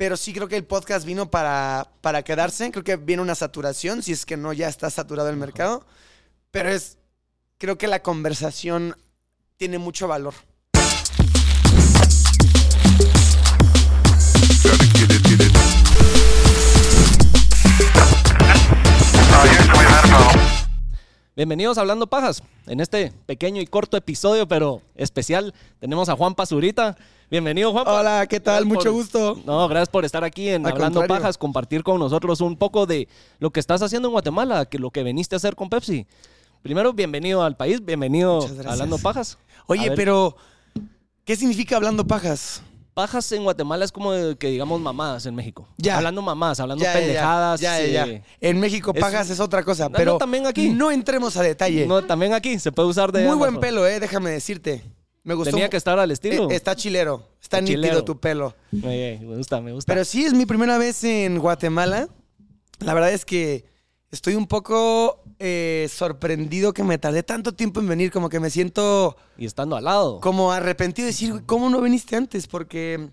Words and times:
Pero 0.00 0.16
sí 0.16 0.32
creo 0.32 0.48
que 0.48 0.56
el 0.56 0.64
podcast 0.64 1.04
vino 1.04 1.30
para, 1.30 1.86
para 2.00 2.22
quedarse. 2.22 2.70
Creo 2.70 2.82
que 2.82 2.96
viene 2.96 3.20
una 3.20 3.34
saturación, 3.34 4.02
si 4.02 4.12
es 4.12 4.24
que 4.24 4.38
no 4.38 4.54
ya 4.54 4.66
está 4.66 4.88
saturado 4.88 5.28
el 5.28 5.36
mercado. 5.36 5.84
Pero 6.50 6.70
es, 6.70 6.96
creo 7.58 7.76
que 7.76 7.86
la 7.86 8.02
conversación 8.02 8.96
tiene 9.58 9.76
mucho 9.76 10.08
valor. 10.08 10.32
Bienvenidos 21.40 21.78
a 21.78 21.80
Hablando 21.80 22.06
Pajas. 22.06 22.42
En 22.66 22.80
este 22.80 23.14
pequeño 23.24 23.62
y 23.62 23.66
corto 23.66 23.96
episodio, 23.96 24.46
pero 24.46 24.82
especial, 24.94 25.54
tenemos 25.78 26.10
a 26.10 26.14
Juan 26.14 26.34
Pazurita. 26.34 26.98
Bienvenido, 27.30 27.72
Juan. 27.72 27.86
Hola, 27.88 28.26
¿qué 28.26 28.40
tal? 28.40 28.66
Mucho 28.66 28.92
gusto. 28.92 29.40
No, 29.46 29.66
gracias 29.66 29.88
por 29.88 30.04
estar 30.04 30.22
aquí 30.22 30.50
en 30.50 30.66
Al 30.66 30.72
Hablando 30.72 31.00
contrario. 31.00 31.22
Pajas, 31.22 31.38
compartir 31.38 31.82
con 31.82 31.98
nosotros 31.98 32.42
un 32.42 32.58
poco 32.58 32.84
de 32.84 33.08
lo 33.38 33.48
que 33.52 33.58
estás 33.58 33.80
haciendo 33.80 34.08
en 34.08 34.12
Guatemala, 34.12 34.66
que 34.66 34.78
lo 34.78 34.90
que 34.90 35.02
veniste 35.02 35.34
a 35.34 35.38
hacer 35.38 35.56
con 35.56 35.70
Pepsi. 35.70 36.06
Primero, 36.60 36.92
bienvenido 36.92 37.42
al 37.42 37.56
país, 37.56 37.82
bienvenido 37.82 38.46
a. 38.66 38.72
Hablando 38.72 38.98
Pajas. 38.98 39.38
Oye, 39.66 39.92
pero 39.92 40.36
¿qué 41.24 41.36
significa 41.36 41.76
hablando 41.76 42.06
pajas? 42.06 42.62
Pajas 43.00 43.32
en 43.32 43.44
Guatemala 43.44 43.82
es 43.82 43.92
como 43.92 44.12
de 44.12 44.36
que 44.36 44.48
digamos 44.48 44.78
mamadas 44.78 45.24
en 45.24 45.34
México. 45.34 45.66
Ya. 45.78 45.96
Hablando 45.96 46.20
mamadas, 46.20 46.60
hablando 46.60 46.84
Ya, 46.84 46.92
pendejadas. 46.92 47.58
Ya, 47.58 47.80
ya, 47.80 48.06
eh, 48.06 48.22
En 48.42 48.60
México 48.60 48.92
pajas 48.92 49.30
es, 49.30 49.40
otra 49.40 49.62
cosa, 49.64 49.84
No, 49.88 49.96
pero 49.96 50.12
no, 50.12 50.18
también 50.18 50.46
aquí. 50.46 50.68
no 50.68 50.90
entremos 50.90 51.34
a 51.38 51.42
detalle. 51.42 51.86
No, 51.86 52.02
también 52.04 52.34
aquí 52.34 52.58
se 52.58 52.72
puede 52.72 52.90
usar 52.90 53.10
de. 53.10 53.24
Muy 53.26 53.36
buen 53.36 53.58
pelo, 53.58 53.86
eh, 53.86 54.00
déjame 54.00 54.30
decirte. 54.32 54.82
Me 55.22 55.32
gustó. 55.32 55.50
Tenía 55.50 55.70
que 55.70 55.78
estar 55.78 55.98
al 55.98 56.10
estilo. 56.10 56.50
Eh, 56.50 56.56
está 56.56 56.76
chilero, 56.76 57.26
está 57.40 57.56
Está 57.56 57.60
nítido 57.62 57.82
chilero. 57.82 58.04
tu 58.04 58.20
pelo. 58.20 58.54
Eh, 58.84 59.18
me 59.22 59.36
gusta, 59.38 59.62
me 59.62 59.72
gusta. 59.72 59.90
Pero 59.90 60.04
sí, 60.04 60.26
es 60.26 60.34
mi 60.34 60.44
primera 60.44 60.76
vez 60.76 61.02
en 61.04 61.38
Guatemala. 61.38 62.06
La 62.80 62.92
verdad 62.92 63.12
es 63.12 63.24
que 63.24 63.64
estoy 64.10 64.34
un 64.34 64.46
poco 64.46 65.22
eh, 65.42 65.88
sorprendido 65.90 66.74
que 66.74 66.84
me 66.84 66.98
tardé 66.98 67.22
tanto 67.22 67.54
tiempo 67.54 67.80
en 67.80 67.88
venir, 67.88 68.10
como 68.12 68.28
que 68.28 68.40
me 68.40 68.50
siento 68.50 69.16
y 69.38 69.46
estando 69.46 69.74
al 69.74 69.84
lado. 69.84 70.20
como 70.20 70.52
arrepentido 70.52 71.06
de 71.06 71.12
decir, 71.12 71.42
¿cómo 71.46 71.70
no 71.70 71.80
viniste 71.80 72.14
antes? 72.14 72.46
Porque 72.46 73.08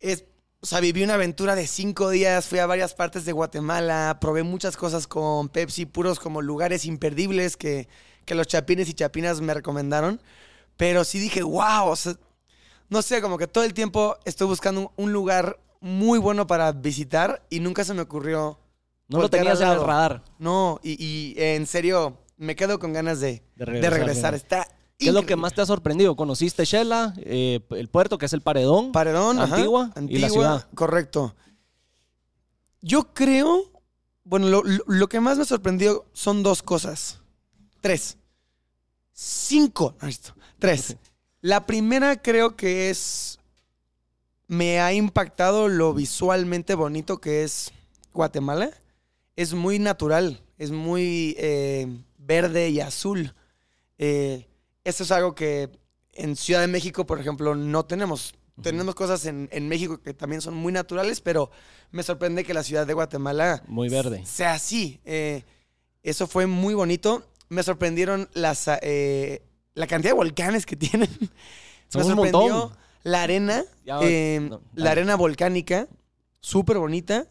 es, 0.00 0.24
o 0.60 0.66
sea, 0.66 0.80
viví 0.80 1.04
una 1.04 1.14
aventura 1.14 1.54
de 1.54 1.68
cinco 1.68 2.10
días, 2.10 2.48
fui 2.48 2.58
a 2.58 2.66
varias 2.66 2.94
partes 2.94 3.24
de 3.24 3.30
Guatemala, 3.30 4.18
probé 4.20 4.42
muchas 4.42 4.76
cosas 4.76 5.06
con 5.06 5.48
Pepsi, 5.48 5.86
puros 5.86 6.18
como 6.18 6.42
lugares 6.42 6.84
imperdibles 6.84 7.56
que, 7.56 7.88
que 8.24 8.34
los 8.34 8.48
chapines 8.48 8.88
y 8.88 8.94
chapinas 8.94 9.40
me 9.40 9.54
recomendaron. 9.54 10.20
Pero 10.76 11.04
sí 11.04 11.20
dije, 11.20 11.44
wow, 11.44 11.86
o 11.86 11.94
sea, 11.94 12.16
no 12.88 13.02
sé, 13.02 13.22
como 13.22 13.38
que 13.38 13.46
todo 13.46 13.62
el 13.62 13.72
tiempo 13.72 14.18
estoy 14.24 14.48
buscando 14.48 14.80
un, 14.80 15.04
un 15.04 15.12
lugar 15.12 15.60
muy 15.80 16.18
bueno 16.18 16.48
para 16.48 16.72
visitar 16.72 17.46
y 17.50 17.60
nunca 17.60 17.84
se 17.84 17.94
me 17.94 18.02
ocurrió. 18.02 18.58
No 19.08 19.20
lo 19.20 19.28
tenías 19.30 19.60
al 19.60 19.72
en 19.74 19.78
el 19.80 19.86
radar. 19.86 20.24
No, 20.38 20.80
y, 20.82 21.02
y, 21.04 21.34
en 21.36 21.66
serio, 21.66 22.18
me 22.36 22.56
quedo 22.56 22.78
con 22.78 22.92
ganas 22.92 23.20
de, 23.20 23.42
De 23.56 23.64
de 23.80 23.90
regresar. 23.90 24.34
Está 24.34 24.66
¿Qué 24.98 25.08
es 25.08 25.14
lo 25.14 25.26
que 25.26 25.36
más 25.36 25.52
te 25.52 25.60
ha 25.60 25.66
sorprendido? 25.66 26.16
¿Conociste 26.16 26.64
Shela, 26.64 27.12
eh, 27.18 27.60
el 27.70 27.88
puerto 27.88 28.16
que 28.16 28.26
es 28.26 28.32
el 28.32 28.40
Paredón? 28.40 28.92
Paredón, 28.92 29.38
ajá. 29.38 29.56
Antigua 29.56 29.90
y 30.08 30.18
la 30.18 30.30
ciudad. 30.30 30.68
Correcto. 30.74 31.34
Yo 32.80 33.12
creo, 33.12 33.70
bueno, 34.24 34.48
lo, 34.48 34.62
lo- 34.62 35.08
que 35.08 35.20
más 35.20 35.36
me 35.38 35.44
sorprendió 35.44 36.06
son 36.12 36.42
dos 36.42 36.62
cosas. 36.62 37.18
Tres. 37.82 38.16
Cinco. 39.12 39.94
Tres. 40.58 40.96
La 41.42 41.66
primera 41.66 42.20
creo 42.22 42.56
que 42.56 42.88
es, 42.90 43.38
me 44.48 44.80
ha 44.80 44.92
impactado 44.94 45.68
lo 45.68 45.92
visualmente 45.94 46.74
bonito 46.74 47.20
que 47.20 47.44
es 47.44 47.70
Guatemala. 48.12 48.70
Es 49.36 49.52
muy 49.54 49.78
natural, 49.78 50.40
es 50.58 50.70
muy 50.70 51.34
eh, 51.38 51.86
verde 52.18 52.70
y 52.70 52.80
azul. 52.80 53.34
Eh, 53.98 54.46
esto 54.84 55.02
es 55.02 55.10
algo 55.12 55.34
que 55.34 55.70
en 56.12 56.36
Ciudad 56.36 56.60
de 56.62 56.66
México, 56.68 57.06
por 57.06 57.20
ejemplo, 57.20 57.54
no 57.54 57.84
tenemos. 57.84 58.34
Tenemos 58.62 58.94
cosas 58.94 59.26
en, 59.26 59.50
en 59.52 59.68
México 59.68 60.00
que 60.00 60.14
también 60.14 60.40
son 60.40 60.54
muy 60.54 60.72
naturales, 60.72 61.20
pero 61.20 61.50
me 61.90 62.02
sorprende 62.02 62.42
que 62.42 62.54
la 62.54 62.62
ciudad 62.62 62.86
de 62.86 62.94
Guatemala 62.94 63.62
Muy 63.68 63.90
verde. 63.90 64.24
sea 64.24 64.54
así. 64.54 64.98
Eh, 65.04 65.42
eso 66.02 66.26
fue 66.26 66.46
muy 66.46 66.72
bonito. 66.72 67.22
Me 67.50 67.62
sorprendieron 67.62 68.30
las, 68.32 68.66
eh, 68.80 69.42
la 69.74 69.86
cantidad 69.86 70.12
de 70.12 70.16
volcanes 70.16 70.64
que 70.64 70.74
tienen. 70.74 71.10
Son 71.88 72.00
me 72.00 72.06
un 72.08 72.14
sorprendió 72.14 72.40
montón. 72.54 72.78
la 73.02 73.22
arena, 73.24 73.62
Ya, 73.84 74.00
no, 74.40 74.62
la 74.74 74.90
arena 74.92 75.16
volcánica, 75.16 75.86
súper 76.40 76.78
bonita. 76.78 77.26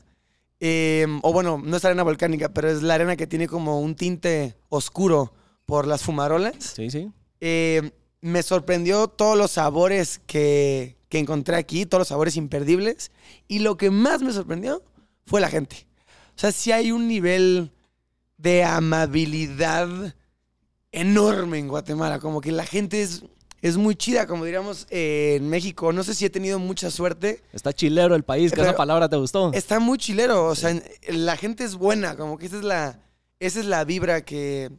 Eh, 0.60 1.06
o 1.22 1.34
bueno, 1.34 1.62
no 1.64 1.78
es 1.78 1.86
arena 1.86 2.04
volcánica, 2.04 2.50
pero 2.50 2.70
es 2.70 2.82
la 2.82 2.96
arena 2.96 3.16
que 3.16 3.28
tiene 3.28 3.48
como 3.48 3.80
un 3.82 3.96
tinte 3.96 4.56
oscuro 4.70 5.34
por 5.66 5.88
las 5.88 6.04
fumarolas. 6.04 6.56
Sí, 6.60 6.90
sí. 6.90 7.12
Eh, 7.42 7.92
me 8.22 8.42
sorprendió 8.42 9.08
todos 9.08 9.38
los 9.38 9.52
sabores 9.52 10.20
que, 10.26 10.98
que 11.10 11.20
encontré 11.20 11.56
aquí, 11.56 11.86
todos 11.86 12.02
los 12.02 12.08
sabores 12.08 12.38
imperdibles. 12.38 13.12
Y 13.48 13.60
lo 13.60 13.78
que 13.78 13.92
más 13.92 14.22
me 14.22 14.34
sorprendió 14.34 14.84
fue 15.26 15.42
la 15.42 15.50
gente. 15.50 15.88
O 16.36 16.40
sea, 16.40 16.52
sí 16.52 16.72
hay 16.72 16.92
un 16.92 17.08
nivel 17.08 17.72
de 18.38 18.64
amabilidad 18.64 20.16
enorme 20.92 21.60
en 21.60 21.68
Guatemala. 21.68 22.20
Como 22.20 22.42
que 22.42 22.52
la 22.52 22.66
gente 22.66 23.02
es, 23.02 23.24
es 23.68 23.78
muy 23.78 23.96
chida, 23.96 24.28
como 24.28 24.46
diríamos 24.46 24.86
eh, 24.92 25.38
en 25.38 25.50
México. 25.50 25.92
No 25.92 26.04
sé 26.04 26.14
si 26.14 26.24
he 26.24 26.30
tenido 26.30 26.60
mucha 26.60 26.92
suerte. 26.92 27.42
Está 27.52 27.74
chilero 27.74 28.14
el 28.14 28.24
país, 28.24 28.52
que 28.52 28.62
esa 28.62 28.76
palabra 28.76 29.10
te 29.10 29.16
gustó. 29.16 29.52
Está 29.54 29.80
muy 29.80 29.98
chilero. 29.98 30.46
O 30.46 30.54
sea, 30.54 30.80
la 31.08 31.36
gente 31.36 31.64
es 31.64 31.74
buena. 31.74 32.16
Como 32.16 32.38
que 32.38 32.46
esa 32.46 32.58
es 32.58 32.64
la, 32.64 33.00
esa 33.40 33.60
es 33.60 33.66
la 33.66 33.84
vibra 33.84 34.24
que, 34.24 34.70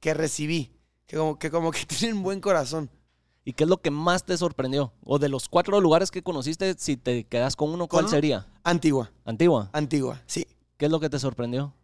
que 0.00 0.14
recibí. 0.14 0.72
Que 1.04 1.18
como, 1.18 1.38
que 1.38 1.50
como 1.50 1.70
que 1.72 1.84
tienen 1.86 2.22
buen 2.22 2.40
corazón. 2.40 2.88
¿Y 3.44 3.52
qué 3.52 3.64
es 3.64 3.68
lo 3.68 3.82
que 3.82 3.90
más 3.90 4.24
te 4.24 4.34
sorprendió? 4.38 4.94
O 5.04 5.18
de 5.18 5.28
los 5.28 5.50
cuatro 5.50 5.78
lugares 5.78 6.10
que 6.10 6.22
conociste, 6.22 6.74
si 6.78 6.96
te 6.96 7.24
quedas 7.24 7.54
con 7.54 7.68
uno, 7.68 7.86
¿cuál 7.86 8.08
sería? 8.08 8.46
Antigua, 8.62 9.12
Antigua. 9.26 9.68
antigua, 9.74 10.22
sí. 10.26 10.46
¿Qué 10.78 10.86
es 10.86 10.90
lo 10.90 11.00
que 11.00 11.10
te 11.10 11.18
sorprendió? 11.18 11.74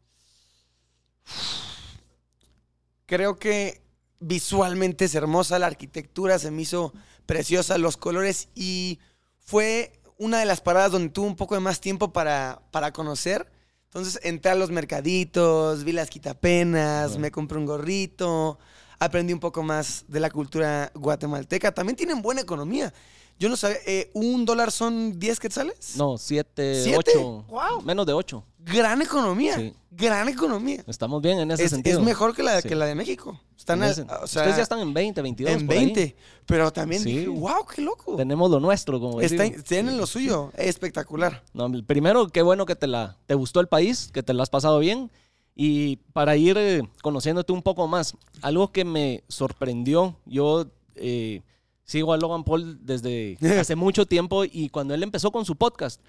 Creo 3.04 3.36
que 3.36 3.82
visualmente 4.20 5.04
es 5.06 5.14
hermosa, 5.14 5.58
la 5.58 5.66
arquitectura 5.66 6.38
se 6.38 6.50
me 6.50 6.62
hizo 6.62 6.92
preciosa, 7.26 7.78
los 7.78 7.96
colores 7.96 8.48
y 8.54 8.98
fue 9.38 10.00
una 10.18 10.40
de 10.40 10.46
las 10.46 10.60
paradas 10.60 10.92
donde 10.92 11.10
tuve 11.10 11.26
un 11.26 11.36
poco 11.36 11.54
de 11.54 11.60
más 11.60 11.80
tiempo 11.80 12.12
para, 12.12 12.62
para 12.70 12.92
conocer. 12.92 13.50
Entonces 13.84 14.20
entré 14.22 14.50
a 14.50 14.54
los 14.54 14.70
mercaditos, 14.70 15.84
vi 15.84 15.92
las 15.92 16.10
quitapenas, 16.10 17.16
me 17.18 17.30
compré 17.30 17.58
un 17.58 17.66
gorrito, 17.66 18.58
aprendí 18.98 19.32
un 19.32 19.40
poco 19.40 19.62
más 19.62 20.04
de 20.08 20.20
la 20.20 20.30
cultura 20.30 20.92
guatemalteca. 20.94 21.72
También 21.72 21.96
tienen 21.96 22.20
buena 22.20 22.42
economía. 22.42 22.92
Yo 23.38 23.48
no 23.48 23.56
sabía, 23.56 23.78
eh, 23.86 24.10
¿un 24.14 24.44
dólar 24.44 24.72
son 24.72 25.18
10 25.18 25.38
quetzales? 25.38 25.94
No, 25.96 26.18
siete, 26.18 26.82
¿Siete? 26.82 27.12
ocho. 27.16 27.44
Guau. 27.48 27.82
Menos 27.82 28.04
de 28.06 28.12
ocho. 28.12 28.44
Gran 28.58 29.00
economía, 29.00 29.56
Sí. 29.56 29.72
gran 29.90 30.28
economía. 30.28 30.82
Estamos 30.86 31.22
bien 31.22 31.38
en 31.38 31.50
ese 31.52 31.64
Es, 31.64 31.70
sentido. 31.70 32.00
es 32.00 32.04
mejor 32.04 32.34
que 32.34 32.42
la, 32.42 32.60
Sí. 32.60 32.68
que 32.68 32.74
la 32.74 32.86
de 32.86 32.94
México. 32.96 33.40
Están 33.56 33.82
al- 33.82 33.92
o 33.92 33.94
sea, 33.94 34.42
Ustedes 34.42 34.56
ya 34.56 34.62
están 34.62 34.80
en 34.80 34.92
20, 34.92 35.22
22. 35.22 35.52
en 35.52 35.66
por 35.66 35.76
ahí. 35.76 35.84
20. 35.84 36.16
Pero 36.46 36.70
también 36.72 37.02
Sí. 37.02 37.12
dije, 37.12 37.28
wow, 37.28 37.64
qué 37.74 37.80
loco. 37.82 38.16
Tenemos 38.16 38.50
lo 38.50 38.58
nuestro, 38.60 38.98
como 38.98 39.20
Está, 39.20 39.48
tienen 39.62 39.96
lo 39.96 40.06
suyo. 40.06 40.50
Espectacular. 40.56 41.42
No, 41.54 41.70
primero, 41.86 42.28
qué 42.28 42.42
bueno 42.42 42.66
que 42.66 42.74
te 42.76 42.86
la 42.88 43.16
te 43.26 43.34
gustó 43.34 43.60
el 43.60 43.68
país, 43.68 44.10
que 44.12 44.22
te 44.22 44.34
la 44.34 44.42
has 44.42 44.50
pasado 44.50 44.78
bien. 44.80 45.10
Y 45.54 45.96
para 46.12 46.36
ir 46.36 46.56
eh, 46.58 46.82
conociéndote 47.02 47.52
un 47.52 47.62
poco 47.62 47.86
más, 47.88 48.14
algo 48.42 48.70
que 48.72 48.84
me 48.84 49.24
sorprendió, 49.28 50.16
yo 50.26 50.66
eh, 50.96 51.42
sigo 51.88 52.12
a 52.12 52.18
Logan 52.18 52.44
Paul 52.44 52.78
desde 52.84 53.36
hace 53.58 53.74
mucho 53.74 54.04
tiempo 54.06 54.44
y 54.44 54.68
cuando 54.68 54.92
él 54.94 55.02
empezó 55.02 55.32
con 55.32 55.44
su 55.46 55.56
podcast, 55.56 56.00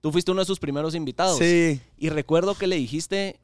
tú 0.00 0.10
fuiste 0.12 0.32
uno 0.32 0.40
de 0.42 0.46
sus 0.46 0.58
primeros 0.58 0.94
invitados. 0.96 1.38
Sí. 1.38 1.80
Y 1.96 2.08
recuerdo 2.10 2.54
que 2.56 2.66
le 2.66 2.74
dijiste 2.76 3.38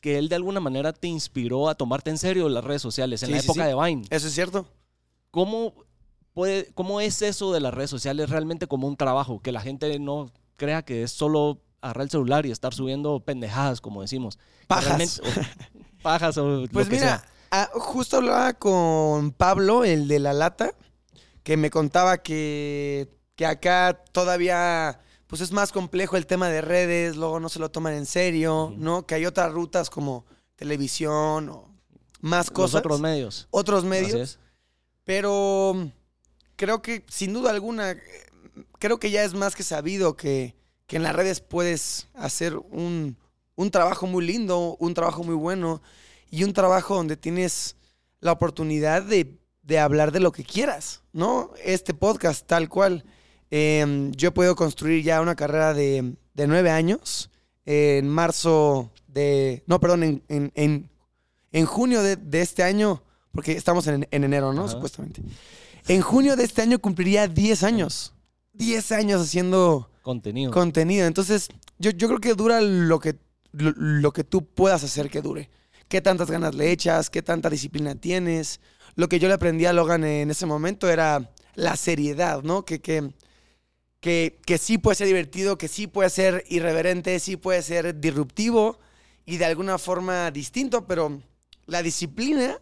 que 0.00 0.18
él 0.18 0.28
de 0.28 0.36
alguna 0.36 0.60
manera 0.60 0.92
te 0.92 1.08
inspiró 1.08 1.68
a 1.68 1.74
tomarte 1.74 2.10
en 2.10 2.18
serio 2.18 2.48
las 2.48 2.62
redes 2.64 2.80
sociales 2.82 3.22
en 3.24 3.26
Sí, 3.28 3.34
la 3.34 3.40
sí, 3.40 3.46
época 3.46 3.64
sí. 3.64 3.68
de 3.68 3.84
Vine. 3.84 4.04
Eso 4.10 4.28
es 4.28 4.32
cierto. 4.34 4.66
¿Cómo, 5.32 5.74
puede, 6.32 6.70
¿Cómo 6.74 7.00
es 7.00 7.22
eso 7.22 7.52
de 7.52 7.60
las 7.60 7.74
redes 7.74 7.90
sociales 7.90 8.30
realmente 8.30 8.66
como 8.68 8.86
un 8.86 8.96
trabajo? 8.96 9.40
Que 9.40 9.52
la 9.52 9.60
gente 9.60 9.98
no 9.98 10.30
crea 10.56 10.82
que 10.82 11.02
es 11.02 11.10
solo 11.12 11.60
agarrar 11.80 12.04
el 12.04 12.10
celular 12.10 12.46
y 12.46 12.50
estar 12.52 12.72
subiendo 12.74 13.20
pendejadas, 13.20 13.80
como 13.80 14.02
decimos. 14.02 14.38
Pajas. 14.68 15.20
o 15.20 15.22
pajas 16.02 16.38
o 16.38 16.64
Pues 16.72 16.86
lo 16.86 16.90
que 16.90 16.96
mira, 16.96 17.18
sea. 17.18 17.24
ah, 17.50 17.68
justo 17.72 18.18
hablaba 18.18 18.52
con 18.54 19.32
Pablo, 19.32 19.84
el 19.84 20.06
de 20.08 20.18
la 20.20 20.32
lata, 20.32 20.74
que 21.42 21.56
me 21.56 21.70
contaba 21.70 22.18
que, 22.18 23.08
que 23.36 23.46
acá 23.46 24.02
todavía 24.12 25.00
pues 25.26 25.40
es 25.40 25.50
más 25.50 25.72
complejo 25.72 26.18
el 26.18 26.26
tema 26.26 26.50
de 26.50 26.60
redes, 26.60 27.16
luego 27.16 27.40
no 27.40 27.48
se 27.48 27.58
lo 27.58 27.70
toman 27.70 27.94
en 27.94 28.04
serio. 28.04 28.74
¿no? 28.76 29.06
Que 29.06 29.14
hay 29.14 29.24
otras 29.24 29.50
rutas 29.50 29.88
como 29.88 30.26
televisión 30.56 31.48
o 31.48 31.74
más 32.20 32.48
Los 32.48 32.50
cosas. 32.50 32.80
otros 32.80 33.00
medios. 33.00 33.48
otros 33.50 33.84
medios. 33.84 34.38
Pero 35.04 35.72
mm, 35.74 35.86
creo 36.56 36.82
que, 36.82 37.04
sin 37.08 37.32
duda 37.32 37.50
alguna, 37.50 37.96
creo 38.78 39.00
que 39.00 39.10
ya 39.10 39.24
es 39.24 39.32
más 39.32 39.56
que 39.56 39.62
sabido 39.62 40.16
que, 40.16 40.54
que 40.86 40.96
en 40.96 41.02
las 41.02 41.16
redes 41.16 41.40
puedes 41.40 42.08
hacer 42.14 42.56
un, 42.56 43.16
un 43.56 43.70
trabajo 43.70 44.06
muy 44.06 44.26
lindo, 44.26 44.76
un 44.78 44.92
trabajo 44.92 45.24
muy 45.24 45.34
bueno 45.34 45.80
y 46.30 46.44
un 46.44 46.52
trabajo 46.52 46.94
donde 46.94 47.16
tienes 47.16 47.76
la 48.20 48.32
oportunidad 48.32 49.02
de, 49.02 49.38
de 49.62 49.78
hablar 49.78 50.12
de 50.12 50.20
lo 50.20 50.32
que 50.32 50.44
quieras, 50.44 51.02
¿no? 51.12 51.50
Este 51.64 51.94
podcast 51.94 52.46
tal 52.46 52.68
cual. 52.68 53.04
Eh, 53.50 54.10
yo 54.16 54.28
he 54.28 54.32
podido 54.32 54.56
construir 54.56 55.04
ya 55.04 55.20
una 55.20 55.34
carrera 55.36 55.74
de, 55.74 56.14
de 56.34 56.46
nueve 56.46 56.70
años. 56.70 57.30
en 57.66 58.08
marzo 58.08 58.90
de... 59.06 59.62
No, 59.66 59.78
perdón, 59.78 60.02
en, 60.02 60.22
en, 60.28 60.52
en, 60.54 60.90
en 61.52 61.66
junio 61.66 62.02
de, 62.02 62.16
de 62.16 62.40
este 62.40 62.62
año, 62.62 63.02
porque 63.30 63.52
estamos 63.52 63.86
en, 63.86 64.08
en 64.10 64.24
enero, 64.24 64.52
¿no? 64.52 64.62
Ajá. 64.62 64.72
Supuestamente. 64.72 65.22
En 65.86 66.00
junio 66.00 66.34
de 66.34 66.44
este 66.44 66.62
año 66.62 66.78
cumpliría 66.80 67.28
10 67.28 67.62
años. 67.62 68.14
10 68.54 68.92
años 68.92 69.20
haciendo 69.22 69.90
Contenido. 70.02 70.50
contenido. 70.50 71.06
Entonces, 71.06 71.48
yo, 71.78 71.90
yo 71.90 72.08
creo 72.08 72.20
que 72.20 72.34
dura 72.34 72.60
lo 72.60 72.98
que, 72.98 73.16
lo, 73.52 73.72
lo 73.76 74.12
que 74.12 74.24
tú 74.24 74.44
puedas 74.46 74.82
hacer 74.82 75.10
que 75.10 75.20
dure. 75.22 75.50
Qué 75.88 76.00
tantas 76.00 76.30
ganas 76.30 76.54
le 76.54 76.70
echas, 76.72 77.10
qué 77.10 77.20
tanta 77.22 77.50
disciplina 77.50 77.94
tienes. 77.94 78.60
Lo 78.94 79.08
que 79.08 79.18
yo 79.18 79.28
le 79.28 79.34
aprendí 79.34 79.66
a 79.66 79.72
Logan 79.72 80.04
en 80.04 80.30
ese 80.30 80.46
momento 80.46 80.88
era 80.88 81.30
la 81.54 81.76
seriedad, 81.76 82.42
¿no? 82.42 82.64
Que, 82.64 82.80
que, 82.80 83.12
que, 84.00 84.38
que 84.44 84.58
sí 84.58 84.78
puede 84.78 84.96
ser 84.96 85.06
divertido, 85.06 85.58
que 85.58 85.68
sí 85.68 85.86
puede 85.86 86.10
ser 86.10 86.44
irreverente, 86.48 87.18
sí 87.20 87.36
puede 87.36 87.62
ser 87.62 87.98
disruptivo 88.00 88.78
y 89.24 89.36
de 89.36 89.44
alguna 89.44 89.78
forma 89.78 90.30
distinto, 90.30 90.86
pero 90.86 91.20
la 91.66 91.82
disciplina 91.82 92.58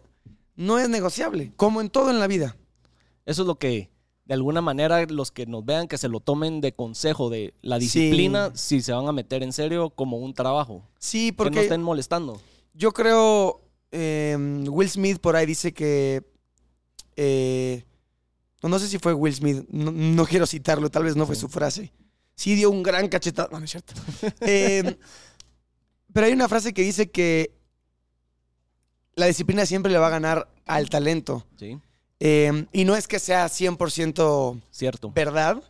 no 0.55 0.77
es 0.77 0.87
negociable, 0.89 1.51
como 1.55 1.81
en 1.81 1.89
todo 1.89 2.11
en 2.11 2.19
la 2.19 2.27
vida. 2.27 2.55
Eso 3.25 3.41
es 3.43 3.47
lo 3.47 3.55
que, 3.55 3.89
de 4.25 4.33
alguna 4.33 4.61
manera, 4.61 5.03
los 5.05 5.31
que 5.31 5.45
nos 5.45 5.65
vean, 5.65 5.87
que 5.87 5.97
se 5.97 6.07
lo 6.07 6.19
tomen 6.19 6.61
de 6.61 6.73
consejo 6.73 7.29
de 7.29 7.53
la 7.61 7.79
disciplina, 7.79 8.51
si 8.53 8.81
se 8.81 8.93
van 8.93 9.07
a 9.07 9.11
meter 9.11 9.43
en 9.43 9.53
serio 9.53 9.89
como 9.89 10.17
un 10.17 10.33
trabajo. 10.33 10.87
Sí, 10.99 11.27
Que 11.27 11.31
no 11.31 11.37
porque... 11.37 11.61
estén 11.61 11.81
molestando. 11.81 12.39
Yo 12.73 12.91
creo, 12.91 13.60
eh, 13.91 14.37
Will 14.69 14.89
Smith 14.89 15.19
por 15.19 15.35
ahí 15.35 15.45
dice 15.45 15.73
que, 15.73 16.23
eh, 17.15 17.83
no, 18.63 18.69
no 18.69 18.79
sé 18.79 18.87
si 18.87 18.99
fue 18.99 19.13
Will 19.13 19.33
Smith, 19.35 19.65
no, 19.69 19.91
no 19.91 20.25
quiero 20.25 20.45
citarlo, 20.45 20.89
tal 20.89 21.03
vez 21.03 21.15
no 21.15 21.25
fue 21.25 21.35
su 21.35 21.47
frase. 21.49 21.91
Sí 22.35 22.55
dio 22.55 22.69
un 22.71 22.81
gran 22.83 23.07
cachetado, 23.07 23.49
no, 23.51 23.59
no 23.59 23.65
es 23.65 23.71
cierto. 23.71 23.93
Eh, 24.41 24.97
pero 26.13 26.27
hay 26.27 26.33
una 26.33 26.47
frase 26.49 26.73
que 26.73 26.81
dice 26.81 27.09
que 27.09 27.53
la 29.15 29.25
disciplina 29.27 29.65
siempre 29.65 29.91
le 29.91 29.97
va 29.97 30.07
a 30.07 30.11
ganar 30.11 30.49
al 30.65 30.89
talento. 30.89 31.45
Sí, 31.57 31.77
Eh, 32.19 32.65
y 32.71 32.85
no 32.85 32.95
es 32.95 33.07
que 33.07 33.19
sea 33.19 33.45
100% 33.47 34.61
cierto. 34.71 35.11
verdad, 35.11 35.61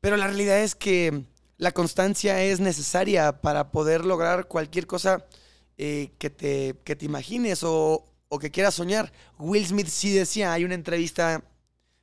pero 0.00 0.16
la 0.16 0.26
realidad 0.26 0.60
es 0.60 0.74
que 0.74 1.24
la 1.56 1.72
constancia 1.72 2.42
es 2.42 2.60
necesaria 2.60 3.40
para 3.40 3.70
poder 3.70 4.04
lograr 4.04 4.48
cualquier 4.48 4.86
cosa 4.86 5.24
eh, 5.78 6.12
que, 6.18 6.30
te, 6.30 6.74
que 6.84 6.96
te 6.96 7.04
imagines 7.04 7.62
o, 7.62 8.06
o 8.28 8.38
que 8.38 8.50
quieras 8.50 8.74
soñar. 8.74 9.12
Will 9.38 9.66
Smith 9.66 9.88
sí 9.88 10.12
decía, 10.12 10.52
hay 10.52 10.64
una 10.64 10.74
entrevista 10.74 11.42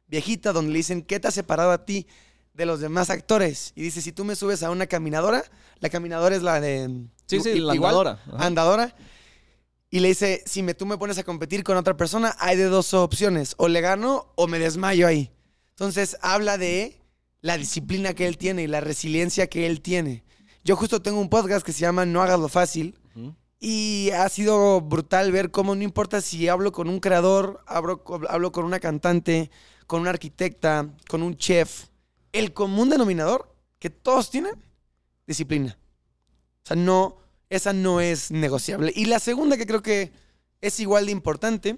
viejita 0.07 0.51
donde 0.53 0.71
le 0.71 0.77
dicen, 0.77 1.01
¿qué 1.03 1.19
te 1.19 1.27
ha 1.27 1.31
separado 1.31 1.71
a 1.71 1.85
ti 1.85 2.05
de 2.53 2.65
los 2.65 2.79
demás 2.81 3.09
actores? 3.09 3.71
Y 3.75 3.81
dice, 3.83 4.01
si 4.01 4.11
tú 4.11 4.25
me 4.25 4.35
subes 4.35 4.61
a 4.63 4.71
una 4.71 4.87
caminadora, 4.87 5.43
la 5.79 5.89
caminadora 5.89 6.35
es 6.35 6.41
la 6.43 6.59
de... 6.59 7.05
Sí, 7.27 7.39
sí, 7.39 7.49
i- 7.51 7.59
la 7.59 7.73
igual, 7.75 7.91
andadora. 7.95 8.19
Ajá. 8.27 8.45
andadora. 8.45 8.95
Y 9.89 9.99
le 9.99 10.09
dice, 10.09 10.43
si 10.45 10.63
me, 10.63 10.73
tú 10.73 10.85
me 10.85 10.97
pones 10.97 11.17
a 11.17 11.23
competir 11.23 11.63
con 11.63 11.77
otra 11.77 11.95
persona, 11.97 12.35
hay 12.39 12.55
de 12.57 12.65
dos 12.65 12.93
opciones, 12.93 13.55
o 13.57 13.67
le 13.67 13.81
gano 13.81 14.31
o 14.35 14.47
me 14.47 14.59
desmayo 14.59 15.05
ahí. 15.07 15.31
Entonces 15.71 16.17
habla 16.21 16.57
de 16.57 16.97
la 17.41 17.57
disciplina 17.57 18.13
que 18.13 18.27
él 18.27 18.37
tiene 18.37 18.63
y 18.63 18.67
la 18.67 18.81
resiliencia 18.81 19.47
que 19.47 19.65
él 19.67 19.81
tiene. 19.81 20.23
Yo 20.63 20.75
justo 20.75 21.01
tengo 21.01 21.19
un 21.19 21.29
podcast 21.29 21.65
que 21.65 21.73
se 21.73 21.79
llama 21.81 22.05
No 22.05 22.21
hagas 22.21 22.39
lo 22.39 22.47
fácil. 22.49 22.97
Y 23.63 24.09
ha 24.09 24.27
sido 24.27 24.81
brutal 24.81 25.31
ver 25.31 25.51
cómo 25.51 25.75
no 25.75 25.83
importa 25.83 26.19
si 26.19 26.47
hablo 26.47 26.71
con 26.71 26.89
un 26.89 26.99
creador, 26.99 27.63
hablo, 27.67 28.03
hablo 28.27 28.51
con 28.51 28.65
una 28.65 28.79
cantante, 28.79 29.51
con 29.85 30.01
una 30.01 30.09
arquitecta, 30.09 30.89
con 31.07 31.21
un 31.21 31.37
chef, 31.37 31.85
el 32.33 32.53
común 32.53 32.89
denominador 32.89 33.55
que 33.77 33.91
todos 33.91 34.31
tienen, 34.31 34.55
disciplina. 35.27 35.77
O 36.63 36.67
sea, 36.67 36.75
no, 36.75 37.17
esa 37.51 37.71
no 37.71 38.01
es 38.01 38.31
negociable. 38.31 38.91
Y 38.95 39.05
la 39.05 39.19
segunda 39.19 39.57
que 39.57 39.67
creo 39.67 39.83
que 39.83 40.11
es 40.59 40.79
igual 40.79 41.05
de 41.05 41.11
importante 41.11 41.77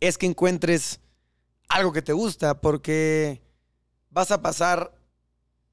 es 0.00 0.16
que 0.16 0.24
encuentres 0.24 1.00
algo 1.68 1.92
que 1.92 2.00
te 2.00 2.14
gusta, 2.14 2.62
porque 2.62 3.42
vas 4.08 4.30
a 4.30 4.40
pasar 4.40 4.98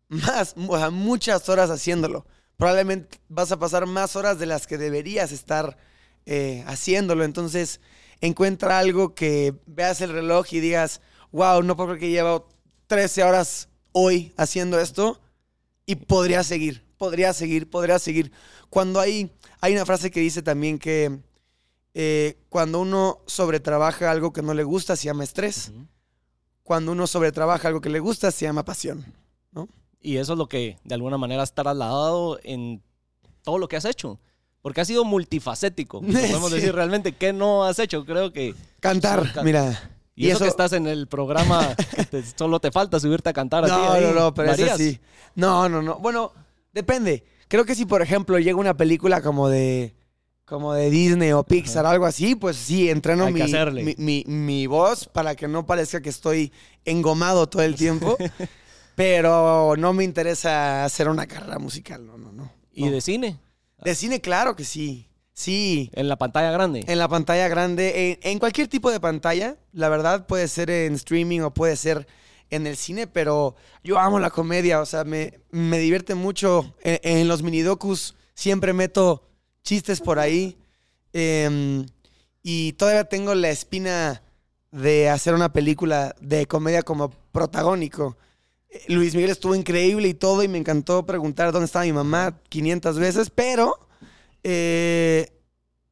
más, 0.09 0.53
o 0.67 0.77
sea, 0.77 0.89
muchas 0.89 1.47
horas 1.47 1.69
haciéndolo. 1.69 2.25
Probablemente 2.57 3.19
vas 3.29 3.51
a 3.51 3.59
pasar 3.59 3.85
más 3.85 4.15
horas 4.15 4.39
de 4.39 4.45
las 4.45 4.67
que 4.67 4.77
deberías 4.77 5.31
estar 5.31 5.77
eh, 6.25 6.63
haciéndolo. 6.67 7.23
Entonces, 7.23 7.81
encuentra 8.21 8.79
algo 8.79 9.15
que 9.15 9.53
veas 9.65 10.01
el 10.01 10.11
reloj 10.11 10.47
y 10.51 10.59
digas, 10.59 11.01
wow, 11.31 11.61
no 11.61 11.75
puedo 11.75 11.89
creer 11.89 11.99
que 11.99 12.09
llevo 12.11 12.49
13 12.87 13.23
horas 13.23 13.69
hoy 13.91 14.33
haciendo 14.37 14.79
esto 14.79 15.19
y 15.85 15.95
podría 15.95 16.43
seguir, 16.43 16.85
podría 16.97 17.33
seguir, 17.33 17.69
podría 17.69 17.99
seguir. 17.99 18.31
Cuando 18.69 18.99
hay, 18.99 19.31
hay 19.59 19.73
una 19.73 19.85
frase 19.85 20.11
que 20.11 20.19
dice 20.19 20.41
también 20.41 20.79
que 20.79 21.19
eh, 21.93 22.37
cuando 22.49 22.79
uno 22.79 23.19
sobretrabaja 23.27 24.09
algo 24.09 24.33
que 24.33 24.41
no 24.41 24.53
le 24.53 24.63
gusta 24.63 24.95
se 24.95 25.05
llama 25.05 25.23
estrés. 25.23 25.71
Cuando 26.63 26.93
uno 26.93 27.07
sobretrabaja 27.07 27.67
algo 27.67 27.81
que 27.81 27.89
le 27.89 27.99
gusta 27.99 28.31
se 28.31 28.45
llama 28.45 28.63
pasión. 28.63 29.05
Y 30.03 30.17
eso 30.17 30.33
es 30.33 30.37
lo 30.39 30.47
que 30.47 30.77
de 30.83 30.95
alguna 30.95 31.17
manera 31.17 31.41
has 31.43 31.55
trasladado 31.55 32.37
en 32.43 32.83
todo 33.41 33.57
lo 33.57 33.67
que 33.67 33.77
has 33.77 33.85
hecho. 33.85 34.19
Porque 34.61 34.81
has 34.81 34.87
sido 34.87 35.03
multifacético. 35.05 36.01
Podemos 36.01 36.49
Sí. 36.51 36.55
decir 36.57 36.73
realmente 36.75 37.13
qué 37.13 37.33
no 37.33 37.63
has 37.63 37.79
hecho. 37.79 38.05
Creo 38.05 38.31
que. 38.31 38.53
Cantar, 38.79 39.31
Can- 39.33 39.45
mira. 39.45 39.89
Y, 40.15 40.29
eso, 40.29 40.43
que 40.43 40.49
estás 40.49 40.73
en 40.73 40.85
el 40.85 41.07
programa, 41.07 41.75
que 41.95 42.05
te- 42.05 42.23
solo 42.37 42.59
te 42.59 42.71
falta 42.71 42.99
subirte 42.99 43.29
a 43.29 43.33
cantar 43.33 43.65
a. 43.65 43.67
No, 43.67 43.99
no, 43.99 44.11
no, 44.13 44.33
pero 44.33 44.51
eso 44.51 44.77
sí. 44.77 44.99
No, 45.35 45.67
no, 45.67 45.81
no. 45.81 45.97
Bueno, 45.99 46.31
depende. 46.71 47.23
Creo 47.47 47.65
que 47.65 47.73
si, 47.75 47.85
por 47.85 48.01
ejemplo, 48.01 48.37
llega 48.39 48.57
una 48.57 48.75
película 48.77 49.21
como 49.21 49.49
de 49.49 49.95
como 50.45 50.73
de 50.73 50.89
Disney 50.91 51.31
o 51.31 51.43
Pixar, 51.43 51.85
algo 51.85 52.05
así, 52.05 52.35
pues 52.35 52.57
sí, 52.57 52.89
entreno 52.89 53.31
mi, 53.31 53.41
mi, 53.81 53.95
mi- 53.97 54.23
mi 54.27 54.67
voz 54.67 55.07
para 55.07 55.35
que 55.35 55.47
no 55.47 55.65
parezca 55.65 56.01
que 56.01 56.09
estoy 56.09 56.51
engomado 56.85 57.47
todo 57.47 57.63
el 57.63 57.75
tiempo. 57.75 58.17
pero 58.95 59.75
no 59.77 59.93
me 59.93 60.03
interesa 60.03 60.83
hacer 60.85 61.09
una 61.09 61.27
carrera 61.27 61.59
musical, 61.59 62.05
no, 62.05 62.17
no, 62.17 62.31
no. 62.31 62.51
¿Y 62.71 62.85
No. 62.85 62.91
de 62.91 63.01
cine? 63.01 63.39
De 63.83 63.95
cine, 63.95 64.21
claro 64.21 64.55
que 64.55 64.63
sí. 64.63 65.07
Sí. 65.33 65.89
En 65.93 66.07
la 66.07 66.15
pantalla 66.17 66.51
grande. 66.51 66.83
En 66.87 66.99
la 66.99 67.07
pantalla 67.07 67.47
grande, 67.47 68.11
en, 68.11 68.31
en 68.31 68.39
cualquier 68.39 68.67
tipo 68.67 68.91
de 68.91 68.99
pantalla, 68.99 69.57
la 69.71 69.89
verdad 69.89 70.27
puede 70.27 70.47
ser 70.47 70.69
en 70.69 70.93
streaming 70.93 71.39
o 71.41 71.53
puede 71.53 71.75
ser 71.75 72.07
en 72.49 72.67
el 72.67 72.77
cine, 72.77 73.07
pero 73.07 73.55
yo 73.83 73.97
amo 73.97 74.19
la 74.19 74.29
comedia, 74.29 74.79
o 74.79 74.85
sea, 74.85 75.03
me, 75.03 75.39
me 75.49 75.79
divierte 75.79 76.13
mucho. 76.13 76.75
En, 76.83 76.99
en 77.19 77.27
los 77.27 77.41
minidocus 77.41 78.15
siempre 78.35 78.73
meto 78.73 79.27
chistes 79.63 80.01
por 80.01 80.19
ahí 80.19 80.55
em, 81.13 81.85
y 82.43 82.73
todavía 82.73 83.05
tengo 83.05 83.33
la 83.33 83.49
espina 83.49 84.21
de 84.71 85.09
hacer 85.09 85.33
una 85.33 85.51
película 85.53 86.15
de 86.19 86.45
comedia 86.45 86.83
como 86.83 87.09
protagónico. 87.31 88.17
Luis 88.87 89.15
Miguel 89.15 89.31
estuvo 89.31 89.55
increíble 89.55 90.07
y 90.07 90.13
todo 90.13 90.43
y 90.43 90.47
me 90.47 90.57
encantó 90.57 91.05
preguntar 91.05 91.51
dónde 91.51 91.65
estaba 91.65 91.85
mi 91.85 91.93
mamá 91.93 92.39
500 92.49 92.97
veces, 92.99 93.29
pero 93.29 93.87
eh, 94.43 95.31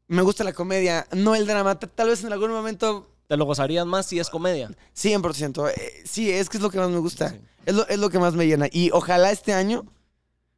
me 0.08 0.22
gusta 0.22 0.44
la 0.44 0.54
comedia, 0.54 1.08
no 1.14 1.36
el 1.36 1.46
drama. 1.48 1.80
Tal 1.80 2.10
vez 2.10 2.24
en 2.24 2.34
algún 2.34 2.52
momento, 2.52 3.08
¿Te 3.32 3.38
lo 3.38 3.46
gozarías 3.46 3.86
más 3.86 4.08
si 4.08 4.20
es 4.20 4.30
comedia? 4.30 4.70
100%. 4.94 5.70
eh, 5.70 6.04
sí, 6.04 6.30
es 6.30 6.50
que 6.50 6.58
es 6.58 6.64
lo 6.64 6.70
que 6.70 6.80
más 6.80 6.90
me 6.90 6.98
gusta. 6.98 7.30
Sí. 7.30 7.40
Es, 7.66 7.74
lo, 7.74 7.88
es 7.88 7.98
lo 7.98 8.10
que 8.10 8.20
más 8.20 8.34
me 8.34 8.46
llena. 8.46 8.68
Y 8.70 8.92
ojalá 8.92 9.32
este 9.32 9.54
año, 9.54 9.86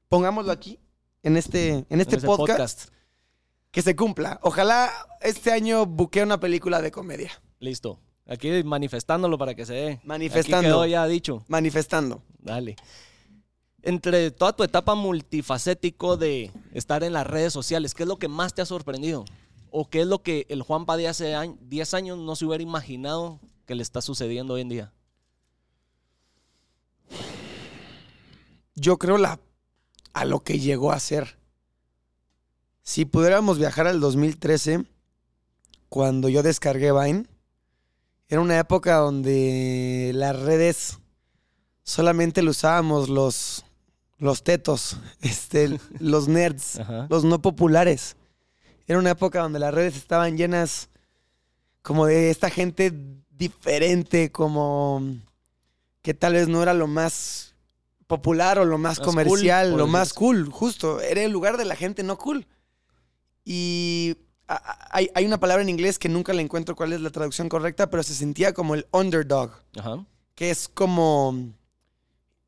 pongámoslo 0.09 0.51
aquí, 0.51 0.79
en 1.21 1.37
este, 1.37 1.85
en 1.89 2.01
este 2.01 2.15
En 2.15 2.17
ese 2.17 2.25
podcast, 2.25 2.87
que 3.69 3.83
se 3.83 3.95
cumpla. 3.95 4.39
Ojalá 4.41 4.91
este 5.21 5.51
año 5.51 5.85
buquee 5.85 6.23
una 6.23 6.39
película 6.39 6.81
de 6.81 6.89
comedia. 6.89 7.31
Listo. 7.59 7.99
Aquí 8.25 8.63
manifestándolo 8.63 9.37
para 9.37 9.53
que 9.55 9.65
se 9.65 9.73
dé. 9.73 9.99
Manifestando. 10.03 10.57
Aquí 10.57 10.65
quedó 10.67 10.85
ya 10.85 11.05
dicho. 11.07 11.43
Manifestando. 11.47 12.21
Dale. 12.39 12.75
Entre 13.81 14.31
toda 14.31 14.53
tu 14.55 14.63
etapa 14.63 14.95
multifacético 14.95 16.15
de 16.15 16.51
estar 16.73 17.03
en 17.03 17.11
las 17.13 17.27
redes 17.27 17.51
sociales, 17.51 17.93
¿qué 17.93 18.03
es 18.03 18.09
lo 18.09 18.17
que 18.17 18.29
más 18.29 18.53
te 18.53 18.61
ha 18.61 18.65
sorprendido? 18.65 19.25
¿O 19.71 19.89
qué 19.89 20.01
es 20.01 20.07
lo 20.07 20.21
que 20.23 20.45
el 20.49 20.61
Juanpa 20.61 20.95
de 20.95 21.07
hace 21.09 21.33
añ- 21.35 21.57
10 21.61 21.93
años 21.93 22.17
no 22.17 22.35
se 22.37 22.45
hubiera 22.45 22.63
imaginado 22.63 23.39
que 23.65 23.75
le 23.75 23.83
está 23.83 24.01
sucediendo 24.01 24.53
hoy 24.53 24.61
en 24.61 24.69
día? 24.69 24.93
yo 28.75 28.97
creo 28.97 29.17
la, 29.17 29.39
a 30.13 30.25
lo 30.25 30.39
que 30.41 30.59
llegó 30.59 30.91
a 30.91 30.99
ser. 30.99 31.37
Si 32.81 33.05
pudiéramos 33.05 33.57
viajar 33.59 33.87
al 33.87 33.99
2013, 33.99 34.85
cuando 35.89 36.27
yo 36.27 36.43
descargué 36.43 36.91
Vine, 36.91 37.25
era 38.27 38.41
una 38.41 38.57
época 38.57 38.95
donde 38.95 40.11
las 40.13 40.39
redes 40.39 40.99
solamente 41.83 42.41
lo 42.41 42.51
usábamos 42.51 43.09
los, 43.09 43.65
los 44.17 44.43
tetos, 44.43 44.97
este, 45.21 45.79
los 45.99 46.27
nerds, 46.27 46.79
Ajá. 46.79 47.07
los 47.09 47.23
no 47.23 47.41
populares. 47.41 48.15
Era 48.87 48.99
una 48.99 49.11
época 49.11 49.41
donde 49.41 49.59
las 49.59 49.73
redes 49.73 49.95
estaban 49.95 50.37
llenas 50.37 50.89
como 51.81 52.05
de 52.05 52.29
esta 52.29 52.49
gente 52.49 52.93
diferente, 53.29 54.31
como 54.31 55.01
que 56.01 56.13
tal 56.13 56.33
vez 56.33 56.47
no 56.47 56.61
era 56.61 56.73
lo 56.73 56.87
más 56.87 57.55
popular 58.07 58.59
o 58.59 58.65
lo 58.65 58.77
más, 58.77 58.99
Más 58.99 59.07
comercial, 59.07 59.69
cool, 59.69 59.77
lo 59.77 59.87
más 59.87 60.13
cool, 60.13 60.49
justo. 60.49 60.99
Era 60.99 61.23
el 61.23 61.31
lugar 61.31 61.57
de 61.57 61.65
la 61.65 61.75
gente 61.75 62.03
no 62.03 62.17
cool. 62.17 62.45
Y 63.45 64.17
hay, 64.91 65.09
hay 65.15 65.25
una 65.25 65.39
palabra 65.39 65.63
en 65.63 65.69
inglés 65.69 65.97
que 65.99 66.09
nunca 66.09 66.33
le 66.33 66.41
encuentro 66.41 66.75
cuál 66.75 66.93
es 66.93 67.01
la 67.01 67.09
traducción 67.09 67.49
correcta, 67.49 67.89
pero 67.89 68.03
se 68.03 68.13
sentía 68.13 68.53
como 68.53 68.75
el 68.75 68.87
underdog, 68.91 69.51
Ajá. 69.77 70.05
que 70.35 70.49
es 70.51 70.67
como... 70.67 71.53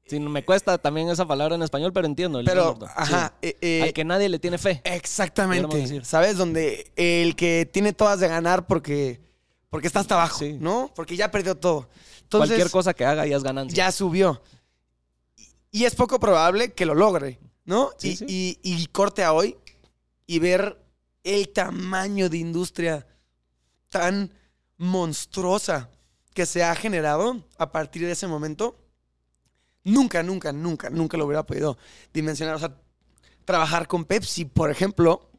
Sí, 0.08 0.20
me 0.20 0.46
cuesta 0.46 0.78
también 0.78 1.10
esa 1.10 1.26
palabra 1.28 1.56
en 1.56 1.64
español, 1.64 1.92
pero 1.92 2.06
entiendo. 2.06 2.40
el 2.40 2.46
Pero, 2.46 2.74
underdog. 2.74 2.90
Sí. 2.90 3.14
ajá. 3.14 3.34
eh, 3.42 3.58
eh, 3.62 3.82
Al 3.84 3.94
que 3.94 4.06
nadie 4.06 4.30
le 4.30 4.38
tiene 4.38 4.60
fe. 4.60 4.82
Exactamente. 4.84 6.04
¿Sabes? 6.06 6.38
Donde 6.38 6.92
el 6.96 7.36
que 7.36 7.68
tiene 7.72 7.92
todas 7.92 8.20
de 8.20 8.28
ganar 8.28 8.68
porque, 8.68 9.20
porque 9.72 9.88
está 9.88 10.02
hasta 10.02 10.14
abajo, 10.14 10.38
Sí. 10.40 10.58
¿no? 10.60 10.92
Porque 10.96 11.16
ya 11.16 11.32
perdió 11.32 11.56
todo. 11.56 11.90
Entonces, 12.22 12.50
Cualquier 12.50 12.70
cosa 12.70 12.94
que 12.94 13.04
haga 13.04 13.26
ya 13.26 13.36
es 13.38 13.42
ganancia. 13.44 13.76
ya 13.76 13.92
subió. 13.92 14.44
Y, 15.38 15.48
y 15.82 15.86
es 15.86 15.96
poco 15.96 16.20
probable 16.20 16.74
que 16.74 16.86
lo 16.86 16.94
logre, 16.94 17.40
¿no? 17.66 17.90
Sí, 17.98 18.16
y, 18.28 18.60
y- 18.62 18.82
y 18.84 18.86
corte 18.88 19.24
a 19.24 19.34
hoy 19.34 19.58
y 20.28 20.38
ver 20.38 20.78
el 21.26 21.50
tamaño 21.50 22.30
de 22.30 22.38
industria 22.38 23.06
tan 23.90 24.32
monstruosa 24.78 25.90
que 26.34 26.46
se 26.46 26.64
ha 26.64 26.74
generado 26.76 27.44
a 27.58 27.72
partir 27.72 28.06
de 28.06 28.12
ese 28.12 28.28
momento. 28.28 28.78
Nunca, 29.84 30.24
nunca, 30.24 30.52
nunca, 30.52 30.90
nunca 30.90 31.18
lo 31.18 31.26
hubiera 31.26 31.46
podido 31.46 31.78
dimensionar. 32.14 32.56
O 32.56 32.60
sea, 32.60 32.76
trabajar 33.44 33.88
con 33.88 34.06
Pepsi, 34.06 34.46
por 34.46 34.70
ejemplo, 34.72 35.30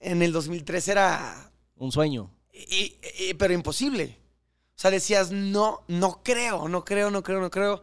en 0.00 0.22
el 0.22 0.32
2003 0.32 0.88
era 0.88 1.50
Un 1.76 1.92
sueño. 1.92 2.30
y- 2.52 2.96
y- 3.18 3.34
pero 3.34 3.54
imposible. 3.54 4.18
O 4.76 4.78
sea, 4.78 4.90
decías, 4.90 5.30
no, 5.30 5.82
no 5.88 6.22
creo, 6.22 6.68
no 6.68 6.84
creo, 6.84 7.10
no 7.10 7.22
creo, 7.22 7.40
no 7.40 7.50
creo. 7.50 7.82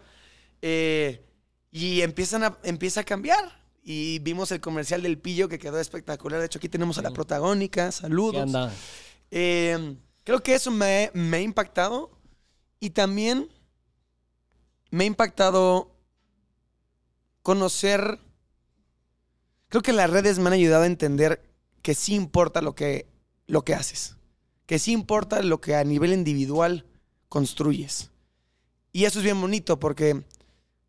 Eh, 0.62 1.24
y 1.72 2.02
empiezan 2.02 2.44
a, 2.44 2.58
empieza 2.64 3.02
a 3.02 3.04
cambiar. 3.04 3.61
Y 3.84 4.20
vimos 4.20 4.52
el 4.52 4.62
comercial 4.62 5.02
del 5.02 5.18
pillo 5.18 5.50
que 5.50 5.58
quedó 5.58 5.80
espectacular. 5.80 6.40
De 6.40 6.46
hecho, 6.46 6.60
aquí 6.60 6.70
tenemos 6.70 6.98
a 6.98 7.02
la 7.02 7.12
protagónica. 7.12 7.88
¿Qué 7.88 7.92
Saludos. 7.92 8.42
anda? 8.42 8.72
Eh, 9.32 9.96
creo 10.24 10.44
que 10.44 10.54
eso 10.54 10.70
me, 10.70 11.10
me 11.14 11.38
ha 11.38 11.42
impactado. 11.42 12.12
Y 12.80 12.92
también 12.92 13.50
me 14.92 15.04
ha 15.04 15.08
impactado 15.08 15.96
conocer. 17.42 18.20
Creo 19.70 19.82
que 19.82 19.94
las 19.94 20.10
redes 20.10 20.38
me 20.38 20.48
han 20.48 20.54
ayudado 20.54 20.84
a 20.84 20.88
entender 20.88 21.42
que 21.82 21.96
sí 21.96 22.14
importa 22.14 22.62
lo 22.62 22.76
que, 22.76 23.08
lo 23.48 23.64
que 23.64 23.74
haces. 23.74 24.16
Que 24.66 24.80
sí 24.80 24.92
importa 24.92 25.42
lo 25.42 25.60
que 25.60 25.76
a 25.76 25.84
nivel 25.84 26.14
individual 26.14 26.86
construyes. 27.30 28.12
Y 28.94 29.06
eso 29.06 29.20
es 29.20 29.24
bien 29.26 29.40
bonito 29.40 29.80
porque 29.80 30.24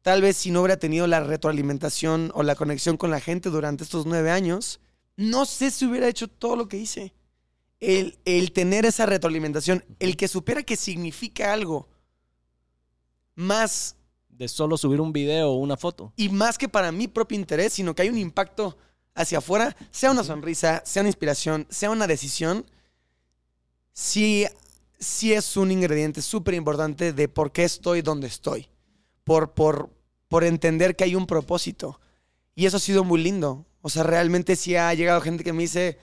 tal 0.02 0.20
vez 0.20 0.36
si 0.36 0.50
no 0.50 0.60
hubiera 0.60 0.76
tenido 0.78 1.06
la 1.06 1.20
retroalimentación 1.20 2.30
o 2.34 2.42
la 2.42 2.54
conexión 2.54 2.96
con 2.96 3.10
la 3.10 3.20
gente 3.20 3.50
durante 3.50 3.84
estos 3.84 4.04
nueve 4.04 4.30
años, 4.30 4.80
no 5.16 5.46
sé 5.46 5.70
si 5.70 5.86
hubiera 5.86 6.08
hecho 6.08 6.28
todo 6.28 6.56
lo 6.56 6.68
que 6.68 6.76
hice. 6.76 7.14
El, 7.80 8.18
el 8.24 8.52
tener 8.52 8.84
esa 8.86 9.06
retroalimentación, 9.06 9.84
el 9.98 10.16
que 10.16 10.28
supiera 10.28 10.62
que 10.62 10.76
significa 10.76 11.52
algo 11.52 11.88
más 13.34 13.96
De 14.28 14.48
solo 14.48 14.76
subir 14.76 15.00
un 15.00 15.12
video 15.12 15.50
o 15.50 15.56
una 15.56 15.76
foto. 15.76 16.12
y 16.16 16.28
más 16.28 16.58
que 16.58 16.68
para 16.68 16.92
mi 16.92 17.08
propio 17.08 17.38
interés, 17.38 17.72
sino 17.72 17.94
que 17.94 18.02
hay 18.02 18.08
un 18.08 18.18
impacto 18.18 18.76
hacia 19.14 19.38
afuera, 19.38 19.76
sea 19.90 20.10
una 20.10 20.24
sonrisa, 20.24 20.82
sea 20.86 21.02
una 21.02 21.10
inspiración, 21.10 21.66
sea 21.70 21.90
una 21.90 22.06
decisión, 22.06 22.64
sí, 23.92 24.46
sí 24.98 25.32
es 25.32 25.56
un 25.56 25.70
ingrediente 25.70 26.22
súper 26.22 26.54
importante 26.54 27.12
de 27.12 27.28
por 27.28 27.52
qué 27.52 27.64
estoy 27.64 28.00
donde 28.00 28.26
estoy, 28.28 28.68
por, 29.24 29.52
por, 29.52 29.90
por 30.28 30.44
entender 30.44 30.96
que 30.96 31.04
hay 31.04 31.14
un 31.14 31.26
propósito. 31.26 32.00
Y 32.54 32.66
eso 32.66 32.76
ha 32.76 32.80
sido 32.80 33.04
muy 33.04 33.22
lindo. 33.22 33.66
O 33.80 33.88
sea, 33.88 34.02
realmente 34.02 34.56
sí 34.56 34.76
ha 34.76 34.92
llegado 34.94 35.20
gente 35.20 35.44
que 35.44 35.52
me 35.52 35.62
dice, 35.62 35.98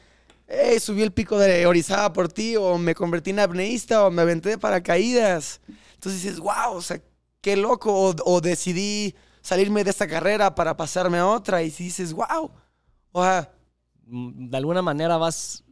hey, 0.47 0.79
subí 0.79 1.01
el 1.01 1.11
pico 1.11 1.37
de 1.37 1.65
Orizaba 1.65 2.11
por 2.13 2.29
ti, 2.29 2.55
o 2.55 2.77
me 2.77 2.95
convertí 2.95 3.29
en 3.29 3.39
apneísta, 3.39 4.05
o 4.05 4.11
me 4.11 4.21
aventé 4.21 4.49
de 4.49 4.57
paracaídas. 4.57 5.61
Entonces 5.93 6.21
dices, 6.23 6.39
wow, 6.39 6.73
o 6.73 6.81
sea, 6.81 7.01
qué 7.41 7.55
loco. 7.55 7.93
O, 7.93 8.15
o 8.25 8.41
decidí 8.41 9.15
salirme 9.41 9.83
de 9.83 9.91
esta 9.91 10.07
carrera 10.07 10.55
para 10.55 10.75
pasarme 10.75 11.17
a 11.17 11.27
otra. 11.27 11.63
Y 11.63 11.71
si 11.71 11.85
dices, 11.85 12.13
wow. 12.13 12.51
O 13.11 13.23
sea, 13.23 13.51
Mm, 14.11 14.49
De 14.49 14.57
alguna 14.57 14.81
manera 14.81 15.17
vas 15.17 15.63